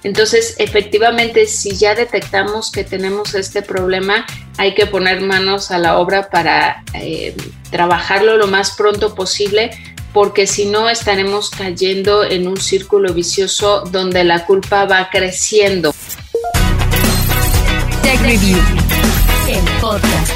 Entonces, 0.02 0.56
efectivamente, 0.58 1.46
si 1.46 1.76
ya 1.76 1.94
detectamos 1.94 2.70
que 2.70 2.84
tenemos 2.84 3.34
este 3.34 3.62
problema, 3.62 4.26
hay 4.58 4.74
que 4.74 4.84
poner 4.84 5.22
manos 5.22 5.70
a 5.70 5.78
la 5.78 5.98
obra 5.98 6.28
para 6.28 6.84
eh, 6.92 7.34
trabajarlo 7.70 8.36
lo 8.36 8.48
más 8.48 8.72
pronto 8.76 9.14
posible 9.14 9.70
porque 10.16 10.46
si 10.46 10.64
no 10.64 10.88
estaremos 10.88 11.50
cayendo 11.50 12.24
en 12.24 12.48
un 12.48 12.56
círculo 12.56 13.12
vicioso 13.12 13.82
donde 13.82 14.24
la 14.24 14.46
culpa 14.46 14.86
va 14.86 15.10
creciendo. 15.10 15.94
Tech 18.02 18.22
Review, 18.22 18.56
el 19.46 19.62
podcast. 19.78 20.32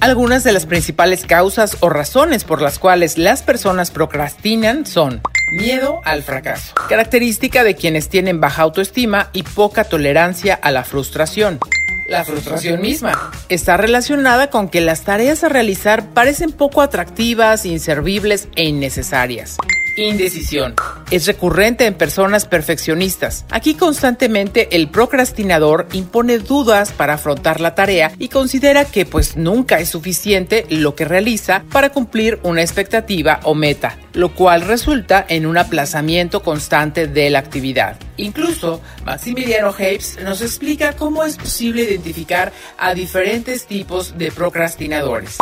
Algunas 0.00 0.44
de 0.44 0.52
las 0.52 0.66
principales 0.66 1.24
causas 1.24 1.78
o 1.80 1.88
razones 1.88 2.44
por 2.44 2.60
las 2.60 2.78
cuales 2.78 3.16
las 3.16 3.42
personas 3.42 3.90
procrastinan 3.90 4.84
son 4.84 5.22
miedo 5.56 6.02
al 6.04 6.22
fracaso, 6.22 6.74
característica 6.90 7.64
de 7.64 7.74
quienes 7.74 8.10
tienen 8.10 8.38
baja 8.38 8.64
autoestima 8.64 9.30
y 9.32 9.44
poca 9.44 9.84
tolerancia 9.84 10.54
a 10.60 10.72
la 10.72 10.84
frustración, 10.84 11.58
la 12.08 12.24
frustración 12.24 12.80
misma. 12.80 13.30
Está 13.48 13.76
relacionada 13.76 14.50
con 14.50 14.68
que 14.68 14.80
las 14.80 15.02
tareas 15.02 15.44
a 15.44 15.48
realizar 15.48 16.08
parecen 16.10 16.50
poco 16.50 16.82
atractivas, 16.82 17.66
inservibles 17.66 18.48
e 18.56 18.64
innecesarias. 18.64 19.58
Indecisión. 20.04 20.74
Es 21.10 21.26
recurrente 21.26 21.86
en 21.86 21.94
personas 21.94 22.46
perfeccionistas. 22.46 23.44
Aquí 23.50 23.74
constantemente 23.74 24.76
el 24.76 24.88
procrastinador 24.88 25.88
impone 25.92 26.38
dudas 26.38 26.92
para 26.92 27.14
afrontar 27.14 27.60
la 27.60 27.74
tarea 27.74 28.12
y 28.18 28.28
considera 28.28 28.84
que 28.84 29.06
pues 29.06 29.36
nunca 29.36 29.80
es 29.80 29.88
suficiente 29.88 30.66
lo 30.70 30.94
que 30.94 31.04
realiza 31.04 31.64
para 31.72 31.90
cumplir 31.90 32.38
una 32.42 32.62
expectativa 32.62 33.40
o 33.44 33.54
meta, 33.54 33.98
lo 34.12 34.34
cual 34.34 34.62
resulta 34.62 35.24
en 35.28 35.46
un 35.46 35.58
aplazamiento 35.58 36.42
constante 36.42 37.06
de 37.06 37.30
la 37.30 37.38
actividad. 37.38 37.98
Incluso 38.16 38.80
Maximiliano 39.04 39.74
Heibs 39.76 40.18
nos 40.22 40.42
explica 40.42 40.94
cómo 40.94 41.24
es 41.24 41.36
posible 41.36 41.82
identificar 41.82 42.52
a 42.78 42.94
diferentes 42.94 43.66
tipos 43.66 44.18
de 44.18 44.30
procrastinadores. 44.32 45.38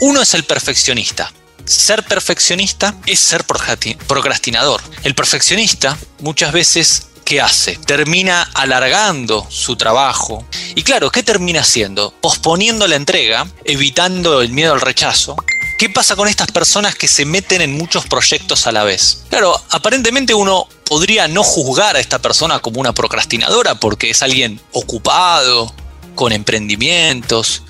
Uno 0.00 0.22
es 0.22 0.34
el 0.34 0.44
perfeccionista 0.44 1.30
ser 1.68 2.04
perfeccionista 2.04 2.94
es 3.06 3.20
ser 3.20 3.44
procrastinador. 3.44 4.82
El 5.04 5.14
perfeccionista 5.14 5.96
muchas 6.20 6.52
veces 6.52 7.08
¿qué 7.28 7.42
hace? 7.42 7.76
Termina 7.76 8.42
alargando 8.54 9.46
su 9.50 9.76
trabajo. 9.76 10.46
Y 10.74 10.82
claro, 10.82 11.10
¿qué 11.10 11.22
termina 11.22 11.60
haciendo? 11.60 12.14
Posponiendo 12.22 12.86
la 12.86 12.96
entrega, 12.96 13.46
evitando 13.64 14.40
el 14.40 14.50
miedo 14.50 14.72
al 14.72 14.80
rechazo. 14.80 15.36
¿Qué 15.78 15.90
pasa 15.90 16.16
con 16.16 16.26
estas 16.26 16.50
personas 16.50 16.94
que 16.94 17.06
se 17.06 17.26
meten 17.26 17.60
en 17.60 17.76
muchos 17.76 18.06
proyectos 18.06 18.66
a 18.66 18.72
la 18.72 18.82
vez? 18.82 19.24
Claro, 19.28 19.62
aparentemente 19.70 20.32
uno 20.32 20.66
podría 20.86 21.28
no 21.28 21.42
juzgar 21.42 21.96
a 21.96 22.00
esta 22.00 22.18
persona 22.18 22.60
como 22.60 22.80
una 22.80 22.94
procrastinadora 22.94 23.74
porque 23.74 24.08
es 24.08 24.22
alguien 24.22 24.58
ocupado, 24.72 25.74
con 26.14 26.32
emprendimientos. 26.32 27.62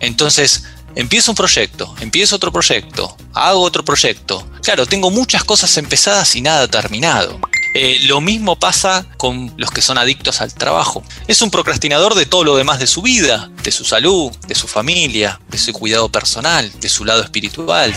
Entonces, 0.00 0.64
Empiezo 0.94 1.30
un 1.30 1.36
proyecto, 1.36 1.94
empiezo 2.00 2.36
otro 2.36 2.52
proyecto, 2.52 3.16
hago 3.32 3.62
otro 3.62 3.84
proyecto. 3.84 4.46
Claro, 4.62 4.86
tengo 4.86 5.10
muchas 5.10 5.42
cosas 5.44 5.76
empezadas 5.78 6.36
y 6.36 6.42
nada 6.42 6.68
terminado. 6.68 7.40
Eh, 7.74 8.00
lo 8.02 8.20
mismo 8.20 8.56
pasa 8.56 9.06
con 9.16 9.54
los 9.56 9.70
que 9.70 9.80
son 9.80 9.96
adictos 9.96 10.42
al 10.42 10.52
trabajo. 10.52 11.02
Es 11.26 11.40
un 11.40 11.50
procrastinador 11.50 12.14
de 12.14 12.26
todo 12.26 12.44
lo 12.44 12.56
demás 12.56 12.78
de 12.78 12.86
su 12.86 13.00
vida, 13.00 13.50
de 13.62 13.72
su 13.72 13.84
salud, 13.84 14.30
de 14.46 14.54
su 14.54 14.68
familia, 14.68 15.40
de 15.48 15.56
su 15.56 15.72
cuidado 15.72 16.10
personal, 16.10 16.70
de 16.80 16.88
su 16.90 17.06
lado 17.06 17.22
espiritual. 17.22 17.94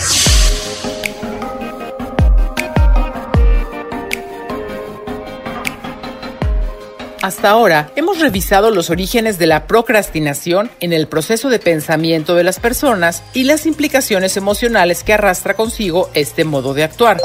Hasta 7.25 7.49
ahora 7.49 7.89
hemos 7.95 8.19
revisado 8.19 8.69
los 8.69 8.91
orígenes 8.91 9.39
de 9.39 9.47
la 9.47 9.65
procrastinación 9.65 10.69
en 10.79 10.93
el 10.93 11.07
proceso 11.07 11.49
de 11.49 11.57
pensamiento 11.57 12.35
de 12.35 12.43
las 12.43 12.59
personas 12.59 13.23
y 13.33 13.45
las 13.45 13.65
implicaciones 13.65 14.37
emocionales 14.37 15.03
que 15.03 15.13
arrastra 15.13 15.55
consigo 15.55 16.11
este 16.13 16.43
modo 16.43 16.75
de 16.75 16.83
actuar. 16.83 17.19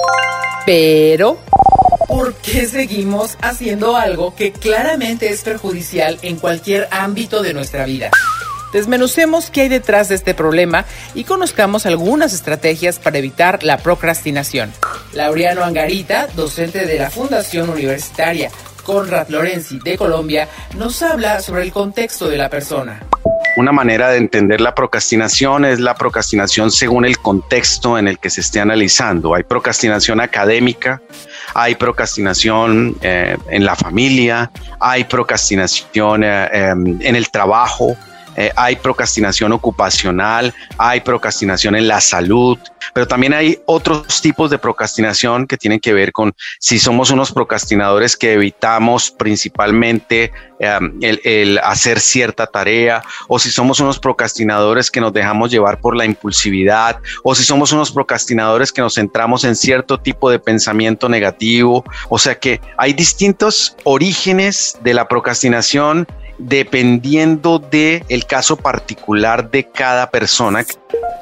Pero, 0.64 1.36
¿por 2.08 2.32
qué 2.36 2.64
seguimos 2.64 3.36
haciendo 3.42 3.94
algo 3.94 4.34
que 4.34 4.52
claramente 4.52 5.28
es 5.28 5.42
perjudicial 5.42 6.18
en 6.22 6.36
cualquier 6.36 6.88
ámbito 6.90 7.42
de 7.42 7.52
nuestra 7.52 7.84
vida? 7.84 8.10
Desmenucemos 8.72 9.50
qué 9.50 9.62
hay 9.62 9.68
detrás 9.68 10.08
de 10.08 10.14
este 10.14 10.32
problema 10.32 10.86
y 11.14 11.24
conozcamos 11.24 11.84
algunas 11.84 12.32
estrategias 12.32 12.98
para 12.98 13.18
evitar 13.18 13.64
la 13.64 13.76
procrastinación. 13.76 14.72
Laureano 15.12 15.62
Angarita, 15.62 16.26
docente 16.34 16.86
de 16.86 16.98
la 16.98 17.10
Fundación 17.10 17.68
Universitaria 17.68 18.50
Conrad 18.90 19.28
Lorenzi 19.28 19.78
de 19.78 19.96
Colombia 19.96 20.48
nos 20.76 21.00
habla 21.00 21.38
sobre 21.38 21.62
el 21.62 21.70
contexto 21.70 22.28
de 22.28 22.36
la 22.36 22.50
persona. 22.50 23.00
Una 23.56 23.70
manera 23.70 24.08
de 24.10 24.18
entender 24.18 24.60
la 24.60 24.74
procrastinación 24.74 25.64
es 25.64 25.78
la 25.78 25.94
procrastinación 25.94 26.72
según 26.72 27.04
el 27.04 27.18
contexto 27.18 27.98
en 27.98 28.08
el 28.08 28.18
que 28.18 28.30
se 28.30 28.40
esté 28.40 28.58
analizando. 28.58 29.36
Hay 29.36 29.44
procrastinación 29.44 30.20
académica, 30.20 31.00
hay 31.54 31.76
procrastinación 31.76 32.96
eh, 33.00 33.36
en 33.50 33.64
la 33.64 33.76
familia, 33.76 34.50
hay 34.80 35.04
procrastinación 35.04 36.24
eh, 36.24 36.48
em, 36.52 36.98
en 37.00 37.14
el 37.14 37.30
trabajo, 37.30 37.96
eh, 38.36 38.50
hay 38.56 38.76
procrastinación 38.76 39.52
ocupacional, 39.52 40.54
hay 40.78 41.00
procrastinación 41.00 41.74
en 41.74 41.88
la 41.88 42.00
salud, 42.00 42.58
pero 42.92 43.06
también 43.06 43.34
hay 43.34 43.58
otros 43.66 44.20
tipos 44.20 44.50
de 44.50 44.58
procrastinación 44.58 45.46
que 45.46 45.56
tienen 45.56 45.80
que 45.80 45.92
ver 45.92 46.12
con 46.12 46.32
si 46.58 46.78
somos 46.78 47.10
unos 47.10 47.32
procrastinadores 47.32 48.16
que 48.16 48.32
evitamos 48.32 49.10
principalmente 49.10 50.32
em, 50.58 50.98
el, 51.00 51.58
hacer 51.58 52.00
cierta 52.00 52.46
tarea, 52.46 53.02
o 53.28 53.38
si 53.38 53.50
somos 53.50 53.80
unos 53.80 53.98
procrastinadores 53.98 54.90
que 54.90 55.00
nos 55.00 55.12
dejamos 55.12 55.50
llevar 55.50 55.80
por 55.80 55.96
la 55.96 56.04
impulsividad, 56.04 57.00
o 57.22 57.34
si 57.34 57.44
somos 57.44 57.72
unos 57.72 57.90
procrastinadores 57.92 58.72
que 58.72 58.82
nos 58.82 58.94
centramos 58.94 59.44
en 59.44 59.56
cierto 59.56 59.98
tipo 59.98 60.30
de 60.30 60.38
pensamiento 60.38 61.08
negativo. 61.08 61.84
O 62.08 62.18
sea 62.18 62.38
que 62.38 62.60
hay 62.76 62.92
distintos 62.92 63.76
orígenes 63.84 64.78
de 64.82 64.94
la 64.94 65.08
procrastinación 65.08 66.06
dependiendo 66.40 67.58
de 67.58 68.04
el 68.08 68.26
caso 68.26 68.56
particular 68.56 69.50
de 69.50 69.64
cada 69.64 70.10
persona. 70.10 70.64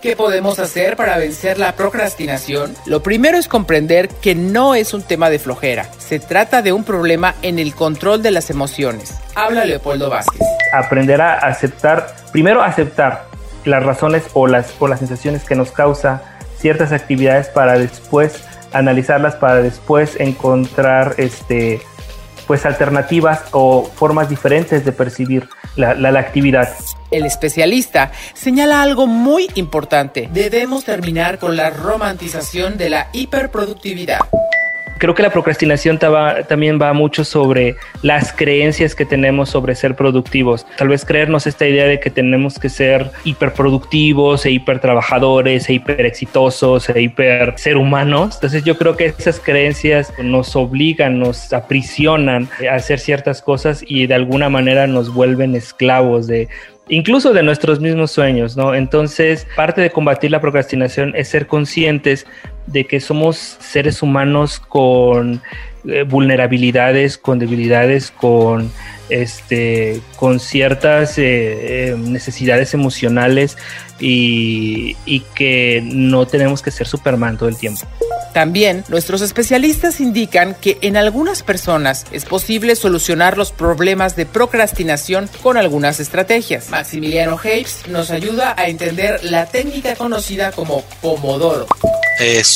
¿Qué 0.01 0.15
podemos 0.15 0.59
hacer 0.59 0.97
para 0.97 1.19
vencer 1.19 1.59
la 1.59 1.73
procrastinación? 1.75 2.75
Lo 2.87 3.03
primero 3.03 3.37
es 3.37 3.49
comprender 3.49 4.09
que 4.09 4.35
no 4.35 4.75
es 4.75 4.95
un 4.95 5.03
tema 5.03 5.29
de 5.29 5.39
flojera, 5.39 5.89
se 5.99 6.21
trata 6.21 6.63
de 6.63 6.73
un 6.73 6.85
problema 6.85 7.35
en 7.43 7.59
el 7.59 7.75
control 7.75 8.23
de 8.23 8.31
las 8.31 8.51
emociones. 8.51 9.15
Habla 9.35 9.65
Leopoldo 9.65 10.09
Vázquez. 10.09 10.41
Aprender 10.73 11.21
a 11.21 11.35
aceptar, 11.35 12.15
primero 12.33 12.63
aceptar 12.63 13.27
las 13.65 13.83
razones 13.83 14.25
o 14.35 14.47
las, 14.47 14.73
o 14.79 14.87
las 14.87 15.01
sensaciones 15.01 15.45
que 15.45 15.55
nos 15.55 15.73
causa 15.73 16.23
ciertas 16.59 16.93
actividades 16.93 17.49
para 17.49 17.79
después 17.79 18.45
analizarlas, 18.73 19.37
para 19.37 19.63
después 19.63 20.17
encontrar 20.21 21.15
este, 21.19 21.81
pues 22.49 22.67
alternativas 22.67 23.43
o 23.53 23.85
formas 23.85 24.29
diferentes 24.29 24.85
de 24.85 24.91
percibir 24.91 25.49
la, 25.77 26.09
actividad. 26.19 26.75
El 27.13 27.27
especialista 27.27 28.11
señala 28.35 28.83
algo 28.83 29.07
muy 29.07 29.49
importante. 29.55 30.29
Debemos 30.33 30.85
terminar 30.85 31.39
con 31.39 31.57
la 31.57 31.71
romantización 31.71 32.77
de 32.79 32.91
la 32.91 33.09
hiperproductividad 33.13 34.21
creo 34.99 35.15
que 35.15 35.23
la 35.23 35.31
procrastinación 35.31 35.99
también 35.99 36.79
va 36.81 36.93
mucho 36.93 37.25
sobre 37.25 37.77
las 38.03 38.33
creencias 38.33 38.95
que 38.95 39.05
tenemos 39.05 39.51
sobre 39.51 39.75
ser 39.75 39.95
productivos. 39.95 40.67
Tal 40.77 40.89
vez 40.89 41.05
creernos 41.05 41.47
esta 41.47 41.67
idea 41.67 41.87
de 41.87 42.01
que 42.01 42.11
tenemos 42.11 42.59
que 42.59 42.69
ser 42.69 43.11
hiperproductivos 43.25 44.45
e 44.47 44.51
hipertrabajadores 44.51 45.69
e 45.69 45.75
hiper 45.75 46.05
exitosos 46.05 46.89
e 46.89 47.01
hiper 47.01 47.55
ser 47.57 47.77
humanos. 47.77 48.35
Entonces 48.37 48.65
yo 48.65 48.77
creo 48.77 48.97
que 48.97 49.07
esas 49.07 49.41
creencias 49.41 50.13
nos 50.23 50.55
obligan, 50.57 51.19
nos 51.19 51.53
aprisionan 51.53 52.49
a 52.71 52.75
hacer 52.75 52.99
ciertas 52.99 53.41
cosas 53.41 53.85
y 53.87 54.07
de 54.07 54.15
alguna 54.15 54.49
manera 54.49 54.87
nos 54.87 55.13
vuelven 55.13 55.55
esclavos 55.55 56.27
de 56.27 56.49
incluso 56.91 57.33
de 57.33 57.43
nuestros 57.43 57.81
mismos 57.81 58.11
sueños. 58.11 58.57
Entonces, 58.75 59.47
parte 59.57 59.81
de 59.81 59.91
combatir 59.91 60.31
la 60.31 60.41
procrastinación 60.41 61.15
es 61.15 61.29
ser 61.29 61.47
conscientes 61.47 62.27
de 62.73 62.87
que 62.87 63.01
somos 63.01 63.57
seres 63.61 64.03
humanos 64.03 64.61
con 64.61 65.43
eh, 65.87 66.03
vulnerabilidades, 66.03 67.19
con 67.19 67.39
debilidades, 67.39 68.11
con 68.11 68.71
este, 69.09 70.01
con 70.17 70.39
ciertas 70.39 71.19
eh, 71.19 71.93
eh, 71.93 71.97
necesidades 71.97 72.75
emocionales 72.75 73.57
y, 73.99 74.97
y 75.07 75.21
que 75.35 75.81
no 75.83 76.27
tenemos 76.27 76.63
que 76.63 76.71
ser 76.71 76.87
Superman 76.87 77.39
todo 77.39 77.49
el 77.49 77.57
tiempo. 77.57 77.87
También, 78.35 78.85
nuestros 78.89 79.23
especialistas 79.23 80.01
indican 80.01 80.55
que 80.55 80.79
en 80.83 80.97
algunas 80.97 81.43
personas 81.43 82.05
es 82.13 82.25
posible 82.25 82.77
solucionar 82.77 83.39
los 83.39 83.51
problemas 83.51 84.15
de 84.15 84.27
procrastinación 84.27 85.29
con 85.43 85.57
algunas 85.57 85.99
estrategias. 85.99 86.69
Maximiliano 86.69 87.39
Hayes 87.43 87.89
nos 87.89 88.11
ayuda 88.11 88.55
a 88.57 88.69
entender 88.69 89.25
la 89.25 89.47
técnica 89.47 89.97
conocida 89.97 90.53
como 90.53 90.85
Pomodoro. 91.01 91.67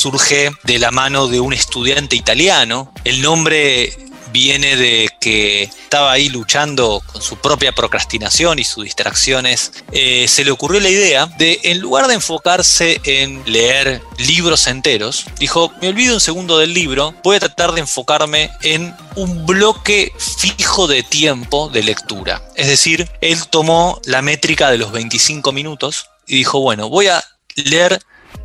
Surge 0.02 0.50
de 0.64 0.80
la 0.80 0.90
mano 0.90 1.28
de 1.28 1.38
un 1.38 1.52
estudiante 1.52 2.16
italiano. 2.16 2.92
El 3.04 3.23
nombre 3.23 3.97
viene 4.32 4.75
de 4.75 5.09
que 5.21 5.62
estaba 5.62 6.11
ahí 6.11 6.28
luchando 6.28 7.00
con 7.12 7.23
su 7.23 7.37
propia 7.37 7.71
procrastinación 7.71 8.59
y 8.59 8.64
sus 8.64 8.82
distracciones, 8.82 9.71
eh, 9.92 10.26
se 10.26 10.44
le 10.44 10.50
ocurrió 10.50 10.80
la 10.80 10.88
idea 10.88 11.26
de, 11.38 11.61
en 11.62 11.78
lugar 11.78 12.09
de 12.09 12.14
enfocarse 12.14 13.00
en 13.04 13.44
leer 13.47 14.02
libros 14.18 14.66
enteros, 14.66 15.26
dijo, 15.38 15.71
me 15.80 15.90
olvido 15.90 16.14
un 16.14 16.21
segundo 16.21 16.59
del 16.59 16.75
libro, 16.75 17.14
voy 17.23 17.37
a 17.37 17.40
tratar 17.40 17.71
de 17.71 17.82
enfocarme 17.82 18.50
en 18.62 18.97
un 19.14 19.47
bloque 19.47 20.12
fijo 20.18 20.88
de 20.88 21.04
tiempo 21.04 21.68
de 21.68 21.85
lectura. 21.85 22.42
Es 22.56 22.66
decir, 22.66 23.09
él 23.21 23.47
tomó 23.49 24.00
la 24.06 24.21
métrica 24.21 24.68
de 24.68 24.78
los 24.78 24.90
25 24.90 25.52
minutos 25.52 26.09
y 26.26 26.38
dijo, 26.38 26.59
bueno, 26.59 26.88
voy 26.88 27.06
a 27.06 27.23
leer 27.54 28.00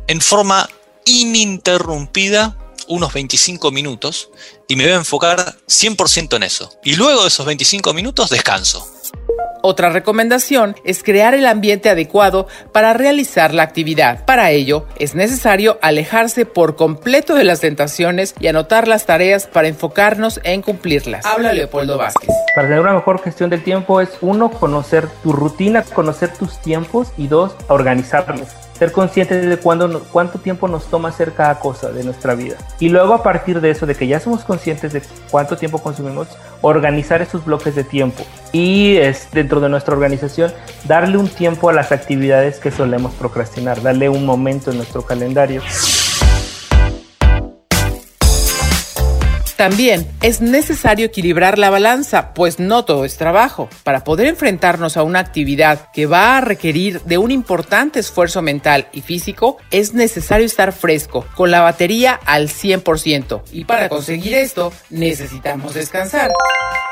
en 0.06 0.20
forma 0.20 0.68
ininterrumpida 1.08 2.56
unos 2.86 3.12
25 3.12 3.70
minutos 3.70 4.30
y 4.66 4.76
me 4.76 4.84
voy 4.84 4.92
a 4.92 4.96
enfocar 4.96 5.38
100% 5.66 6.36
en 6.36 6.42
eso. 6.42 6.70
Y 6.84 6.96
luego 6.96 7.22
de 7.22 7.28
esos 7.28 7.46
25 7.46 7.94
minutos 7.94 8.30
descanso. 8.30 8.86
Otra 9.60 9.90
recomendación 9.90 10.76
es 10.84 11.02
crear 11.02 11.34
el 11.34 11.46
ambiente 11.46 11.90
adecuado 11.90 12.46
para 12.72 12.92
realizar 12.92 13.54
la 13.54 13.64
actividad. 13.64 14.24
Para 14.24 14.50
ello, 14.50 14.86
es 14.98 15.14
necesario 15.14 15.78
alejarse 15.82 16.46
por 16.46 16.76
completo 16.76 17.34
de 17.34 17.44
las 17.44 17.60
tentaciones 17.60 18.34
y 18.38 18.46
anotar 18.46 18.86
las 18.86 19.04
tareas 19.04 19.46
para 19.46 19.68
enfocarnos 19.68 20.40
en 20.44 20.62
cumplirlas. 20.62 21.26
Habla 21.26 21.52
Leopoldo 21.52 21.98
Vázquez. 21.98 22.30
Para 22.54 22.68
tener 22.68 22.80
una 22.80 22.94
mejor 22.94 23.20
gestión 23.20 23.50
del 23.50 23.64
tiempo 23.64 24.00
es 24.00 24.10
uno, 24.20 24.50
conocer 24.50 25.08
tu 25.22 25.32
rutina, 25.32 25.82
conocer 25.82 26.32
tus 26.34 26.60
tiempos 26.60 27.08
y 27.16 27.26
dos, 27.26 27.52
organizarlos 27.68 28.48
ser 28.78 28.92
conscientes 28.92 29.44
de 29.44 29.56
cuándo, 29.56 30.02
cuánto 30.12 30.38
tiempo 30.38 30.68
nos 30.68 30.86
toma 30.86 31.08
hacer 31.08 31.32
cada 31.32 31.58
cosa 31.58 31.90
de 31.90 32.04
nuestra 32.04 32.34
vida. 32.34 32.56
Y 32.78 32.88
luego 32.88 33.14
a 33.14 33.22
partir 33.22 33.60
de 33.60 33.70
eso, 33.70 33.86
de 33.86 33.94
que 33.94 34.06
ya 34.06 34.20
somos 34.20 34.44
conscientes 34.44 34.92
de 34.92 35.02
cuánto 35.30 35.56
tiempo 35.56 35.78
consumimos, 35.78 36.28
organizar 36.62 37.20
esos 37.22 37.44
bloques 37.44 37.74
de 37.74 37.84
tiempo. 37.84 38.24
Y 38.52 38.96
es, 38.96 39.28
dentro 39.32 39.60
de 39.60 39.68
nuestra 39.68 39.94
organización, 39.94 40.52
darle 40.84 41.18
un 41.18 41.28
tiempo 41.28 41.68
a 41.68 41.72
las 41.72 41.92
actividades 41.92 42.58
que 42.58 42.70
solemos 42.70 43.14
procrastinar, 43.14 43.82
darle 43.82 44.08
un 44.08 44.24
momento 44.24 44.70
en 44.70 44.76
nuestro 44.76 45.02
calendario. 45.02 45.62
También 49.58 50.08
es 50.22 50.40
necesario 50.40 51.06
equilibrar 51.06 51.58
la 51.58 51.68
balanza, 51.68 52.32
pues 52.32 52.60
no 52.60 52.84
todo 52.84 53.04
es 53.04 53.16
trabajo. 53.16 53.68
Para 53.82 54.04
poder 54.04 54.28
enfrentarnos 54.28 54.96
a 54.96 55.02
una 55.02 55.18
actividad 55.18 55.90
que 55.90 56.06
va 56.06 56.36
a 56.36 56.40
requerir 56.40 57.00
de 57.02 57.18
un 57.18 57.32
importante 57.32 57.98
esfuerzo 57.98 58.40
mental 58.40 58.86
y 58.92 59.00
físico, 59.00 59.56
es 59.72 59.94
necesario 59.94 60.46
estar 60.46 60.72
fresco, 60.72 61.26
con 61.34 61.50
la 61.50 61.60
batería 61.60 62.20
al 62.24 62.48
100%. 62.48 63.42
Y 63.50 63.64
para 63.64 63.88
conseguir 63.88 64.34
esto, 64.34 64.72
necesitamos 64.90 65.74
descansar. 65.74 66.30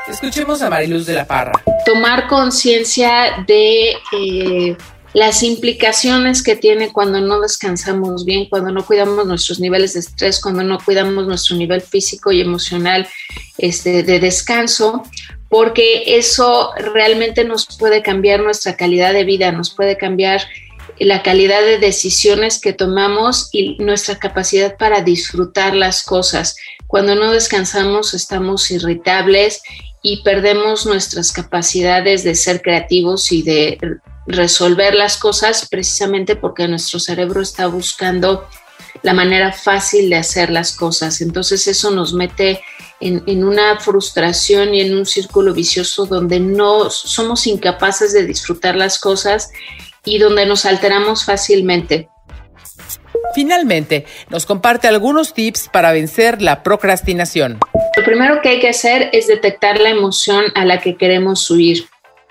Escuchemos 0.08 0.60
a 0.60 0.68
Mariluz 0.68 1.06
de 1.06 1.14
la 1.14 1.24
Parra. 1.24 1.52
Tomar 1.84 2.26
conciencia 2.26 3.44
de... 3.46 3.92
Eh, 4.10 4.76
las 5.16 5.42
implicaciones 5.42 6.42
que 6.42 6.56
tiene 6.56 6.92
cuando 6.92 7.22
no 7.22 7.40
descansamos 7.40 8.26
bien, 8.26 8.50
cuando 8.50 8.70
no 8.70 8.84
cuidamos 8.84 9.26
nuestros 9.26 9.58
niveles 9.58 9.94
de 9.94 10.00
estrés, 10.00 10.42
cuando 10.42 10.62
no 10.62 10.78
cuidamos 10.78 11.26
nuestro 11.26 11.56
nivel 11.56 11.80
físico 11.80 12.32
y 12.32 12.42
emocional 12.42 13.08
este, 13.56 14.02
de 14.02 14.20
descanso, 14.20 15.04
porque 15.48 16.18
eso 16.18 16.70
realmente 16.76 17.44
nos 17.44 17.66
puede 17.78 18.02
cambiar 18.02 18.40
nuestra 18.42 18.76
calidad 18.76 19.14
de 19.14 19.24
vida, 19.24 19.52
nos 19.52 19.74
puede 19.74 19.96
cambiar 19.96 20.42
la 20.98 21.22
calidad 21.22 21.62
de 21.62 21.78
decisiones 21.78 22.60
que 22.60 22.74
tomamos 22.74 23.48
y 23.52 23.78
nuestra 23.78 24.18
capacidad 24.18 24.76
para 24.76 25.00
disfrutar 25.00 25.74
las 25.74 26.02
cosas. 26.02 26.56
Cuando 26.88 27.14
no 27.14 27.32
descansamos 27.32 28.12
estamos 28.12 28.70
irritables 28.70 29.62
y 30.02 30.22
perdemos 30.22 30.84
nuestras 30.84 31.32
capacidades 31.32 32.22
de 32.22 32.34
ser 32.34 32.60
creativos 32.60 33.32
y 33.32 33.42
de 33.42 33.78
resolver 34.26 34.94
las 34.94 35.16
cosas 35.16 35.68
precisamente 35.68 36.36
porque 36.36 36.68
nuestro 36.68 36.98
cerebro 36.98 37.40
está 37.40 37.66
buscando 37.66 38.48
la 39.02 39.14
manera 39.14 39.52
fácil 39.52 40.10
de 40.10 40.16
hacer 40.16 40.50
las 40.50 40.72
cosas. 40.72 41.20
Entonces 41.20 41.66
eso 41.68 41.90
nos 41.90 42.12
mete 42.12 42.60
en, 43.00 43.44
una 43.44 43.78
frustración 43.78 44.74
y 44.74 44.80
en 44.80 44.96
un 44.96 45.06
círculo 45.06 45.52
vicioso 45.52 46.06
donde 46.06 46.40
no 46.40 46.90
somos 46.90 47.46
incapaces 47.46 48.12
de 48.12 48.24
disfrutar 48.24 48.74
las 48.74 48.98
cosas 48.98 49.50
y 50.04 50.18
donde 50.18 50.46
nos 50.46 50.64
alteramos 50.64 51.24
fácilmente. 51.24 52.08
Finalmente, 53.34 54.06
nos 54.30 54.46
comparte 54.46 54.88
algunos 54.88 55.34
tips 55.34 55.68
para 55.68 55.92
vencer 55.92 56.40
la 56.40 56.62
procrastinación. 56.62 57.58
Lo 57.96 58.04
primero 58.04 58.40
que 58.40 58.50
hay 58.50 58.60
que 58.60 58.68
hacer 58.68 59.10
es 59.12 59.26
detectar 59.26 59.78
la 59.78 59.90
emoción 59.90 60.44
a 60.54 60.64
la 60.64 60.80
que 60.80 60.96
queremos 60.96 61.50
huir 61.50 61.86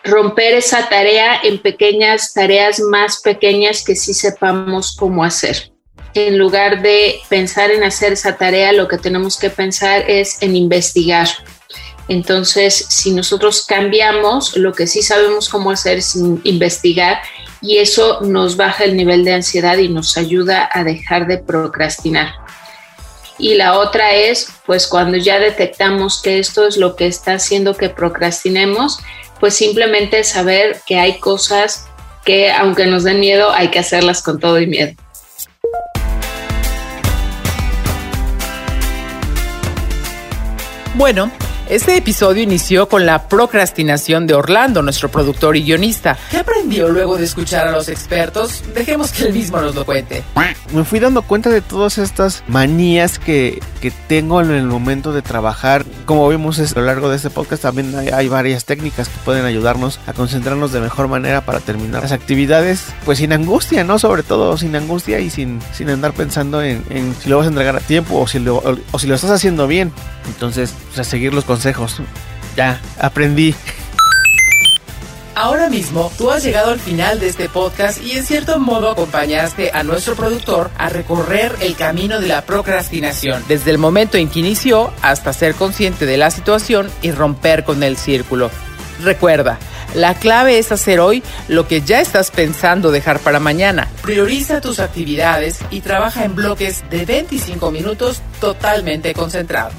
romper 0.05 0.53
esa 0.53 0.87
tarea 0.87 1.39
en 1.43 1.59
pequeñas 1.59 2.33
tareas 2.33 2.79
más 2.79 3.21
pequeñas 3.21 3.83
que 3.83 3.95
sí 3.95 4.13
sepamos 4.13 4.95
cómo 4.95 5.23
hacer. 5.23 5.71
En 6.13 6.37
lugar 6.37 6.81
de 6.81 7.19
pensar 7.27 7.71
en 7.71 7.83
hacer 7.83 8.13
esa 8.13 8.37
tarea, 8.37 8.71
lo 8.71 8.87
que 8.87 8.97
tenemos 8.97 9.37
que 9.37 9.49
pensar 9.49 10.09
es 10.09 10.41
en 10.41 10.55
investigar, 10.55 11.27
Entonces, 12.07 12.85
si 12.89 13.11
nosotros 13.11 13.65
cambiamos, 13.65 14.55
lo 14.55 14.73
que 14.73 14.85
sí 14.85 15.01
sabemos 15.01 15.49
cómo 15.49 15.71
hacer 15.71 15.97
es 15.97 16.15
investigar 16.43 17.19
y 17.61 17.77
eso 17.77 18.21
nos 18.21 18.57
baja 18.57 18.83
el 18.83 18.95
nivel 18.95 19.25
de 19.25 19.33
ansiedad 19.33 19.79
y 19.79 19.89
nos 19.89 20.15
ayuda 20.15 20.69
a 20.71 20.83
dejar 20.83 21.25
de 21.25 21.39
procrastinar. 21.39 22.35
Y 23.37 23.55
la 23.55 23.79
otra 23.79 24.13
es, 24.13 24.47
pues 24.65 24.87
cuando 24.87 25.17
ya 25.17 25.39
detectamos 25.39 26.21
que 26.21 26.39
esto 26.39 26.67
es 26.67 26.77
lo 26.77 26.95
que 26.95 27.07
está 27.07 27.33
haciendo 27.33 27.75
que 27.75 27.89
procrastinemos, 27.89 28.99
pues 29.45 29.57
simplemente 29.57 30.23
saber 30.23 30.77
que 30.87 30.97
hay 30.97 31.19
cosas 31.19 31.85
que 32.25 32.51
aunque 32.51 32.87
nos 32.87 33.03
den 33.03 33.19
miedo, 33.19 33.51
hay 33.51 33.67
que 33.67 33.77
hacerlas 33.77 34.23
con 34.23 34.39
todo 34.39 34.59
y 34.59 34.65
miedo. 34.65 34.95
Bueno, 40.95 41.29
este 41.69 41.97
episodio 41.97 42.43
inició 42.43 42.87
con 42.87 43.05
la 43.05 43.27
procrastinación 43.27 44.27
de 44.27 44.35
Orlando, 44.35 44.81
nuestro 44.81 45.09
productor 45.09 45.57
y 45.57 45.63
guionista. 45.63 46.17
¿Qué 46.29 46.37
aprendió 46.37 46.89
luego 46.89 47.17
de 47.17 47.25
escuchar 47.25 47.67
a 47.67 47.71
los 47.71 47.89
expertos? 47.89 48.63
Dejemos 48.73 49.11
que 49.11 49.23
él 49.23 49.33
mismo 49.33 49.59
nos 49.59 49.75
lo 49.75 49.85
cuente. 49.85 50.23
Me 50.73 50.83
fui 50.83 50.99
dando 50.99 51.21
cuenta 51.21 51.49
de 51.49 51.61
todas 51.61 51.97
estas 51.97 52.43
manías 52.47 53.19
que, 53.19 53.59
que 53.81 53.91
tengo 53.91 54.41
en 54.41 54.51
el 54.51 54.65
momento 54.65 55.13
de 55.13 55.21
trabajar. 55.21 55.85
Como 56.05 56.27
vimos 56.27 56.59
a 56.59 56.79
lo 56.79 56.85
largo 56.85 57.09
de 57.09 57.17
este 57.17 57.29
podcast, 57.29 57.63
también 57.63 57.95
hay, 58.13 58.27
varias 58.27 58.65
técnicas 58.65 59.09
que 59.09 59.17
pueden 59.23 59.45
ayudarnos 59.45 59.99
a 60.07 60.13
concentrarnos 60.13 60.71
de 60.71 60.81
mejor 60.81 61.07
manera 61.07 61.41
para 61.41 61.59
terminar 61.59 62.01
las 62.01 62.11
actividades, 62.11 62.85
pues 63.05 63.19
sin 63.19 63.31
angustia, 63.31 63.83
¿no? 63.83 63.99
Sobre 63.99 64.23
todo 64.23 64.57
sin 64.57 64.75
angustia 64.75 65.19
y 65.19 65.29
sin, 65.29 65.59
sin 65.73 65.89
andar 65.89 66.13
pensando 66.13 66.61
en, 66.61 66.83
si 67.21 67.29
lo 67.29 67.37
vas 67.37 67.45
a 67.45 67.49
entregar 67.49 67.75
a 67.75 67.79
tiempo 67.79 68.19
o 68.19 68.27
si 68.27 68.39
lo, 68.39 68.63
o, 68.91 68.99
si 68.99 69.07
lo 69.07 69.15
estás 69.15 69.31
haciendo 69.31 69.67
bien. 69.67 69.91
Entonces, 70.27 70.73
pues, 70.87 70.99
a 70.99 71.03
seguir 71.03 71.33
los 71.33 71.45
consejos. 71.55 72.01
Ya, 72.57 72.81
aprendí. 72.99 73.55
Ahora 75.35 75.69
mismo 75.69 76.11
tú 76.17 76.31
has 76.31 76.43
llegado 76.43 76.71
al 76.71 76.79
final 76.79 77.19
de 77.19 77.27
este 77.27 77.47
podcast 77.49 78.01
y 78.01 78.11
en 78.11 78.25
cierto 78.25 78.59
modo 78.59 78.89
acompañaste 78.89 79.71
a 79.73 79.83
nuestro 79.83 80.15
productor 80.15 80.69
a 80.77 80.89
recorrer 80.89 81.55
el 81.61 81.75
camino 81.75 82.19
de 82.19 82.27
la 82.27 82.41
procrastinación, 82.45 83.43
desde 83.47 83.71
el 83.71 83.77
momento 83.77 84.17
en 84.17 84.29
que 84.29 84.39
inició 84.39 84.91
hasta 85.01 85.33
ser 85.33 85.55
consciente 85.55 86.05
de 86.05 86.17
la 86.17 86.29
situación 86.29 86.89
y 87.01 87.11
romper 87.11 87.63
con 87.63 87.83
el 87.83 87.97
círculo. 87.97 88.49
Recuerda, 89.01 89.57
la 89.93 90.13
clave 90.13 90.57
es 90.57 90.71
hacer 90.71 90.99
hoy 90.99 91.21
lo 91.47 91.67
que 91.67 91.81
ya 91.81 92.01
estás 92.01 92.31
pensando 92.31 92.91
dejar 92.91 93.19
para 93.19 93.39
mañana. 93.39 93.89
Prioriza 94.01 94.61
tus 94.61 94.79
actividades 94.79 95.59
y 95.69 95.81
trabaja 95.81 96.23
en 96.25 96.35
bloques 96.35 96.83
de 96.89 97.05
25 97.05 97.71
minutos 97.71 98.21
totalmente 98.39 99.13
concentrado. 99.13 99.71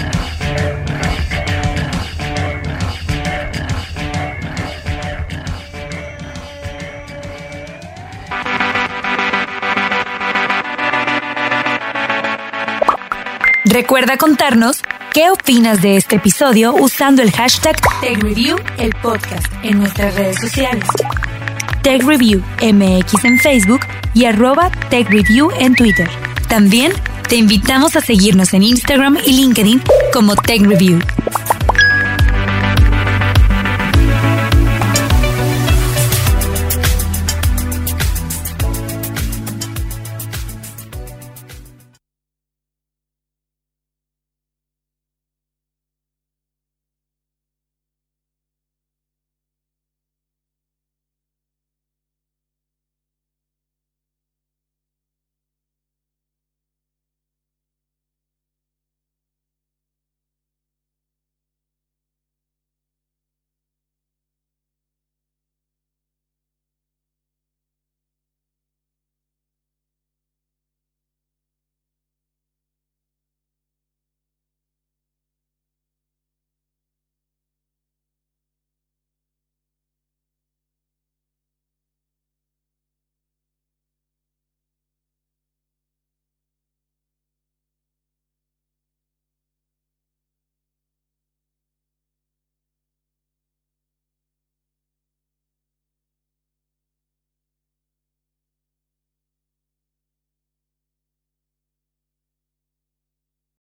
Recuerda 13.64 14.16
contarnos 14.16 14.82
qué 15.12 15.30
opinas 15.30 15.82
de 15.82 15.96
este 15.96 16.16
episodio 16.16 16.72
usando 16.74 17.22
el 17.22 17.32
hashtag 17.32 17.76
TechReview, 18.00 18.58
el 18.78 18.94
podcast, 19.02 19.46
en 19.64 19.78
nuestras 19.78 20.14
redes 20.14 20.40
sociales. 20.40 20.86
TechReview 21.82 22.42
MX 22.62 23.24
en 23.24 23.38
Facebook 23.40 23.80
y 24.14 24.26
arroba 24.26 24.70
TechReview 24.88 25.50
en 25.58 25.74
Twitter. 25.74 26.08
También 26.48 26.92
te 27.30 27.36
invitamos 27.36 27.94
a 27.94 28.00
seguirnos 28.00 28.52
en 28.54 28.64
Instagram 28.64 29.16
y 29.24 29.34
LinkedIn 29.34 29.80
como 30.12 30.34
Tech 30.34 30.62
Review. 30.62 30.98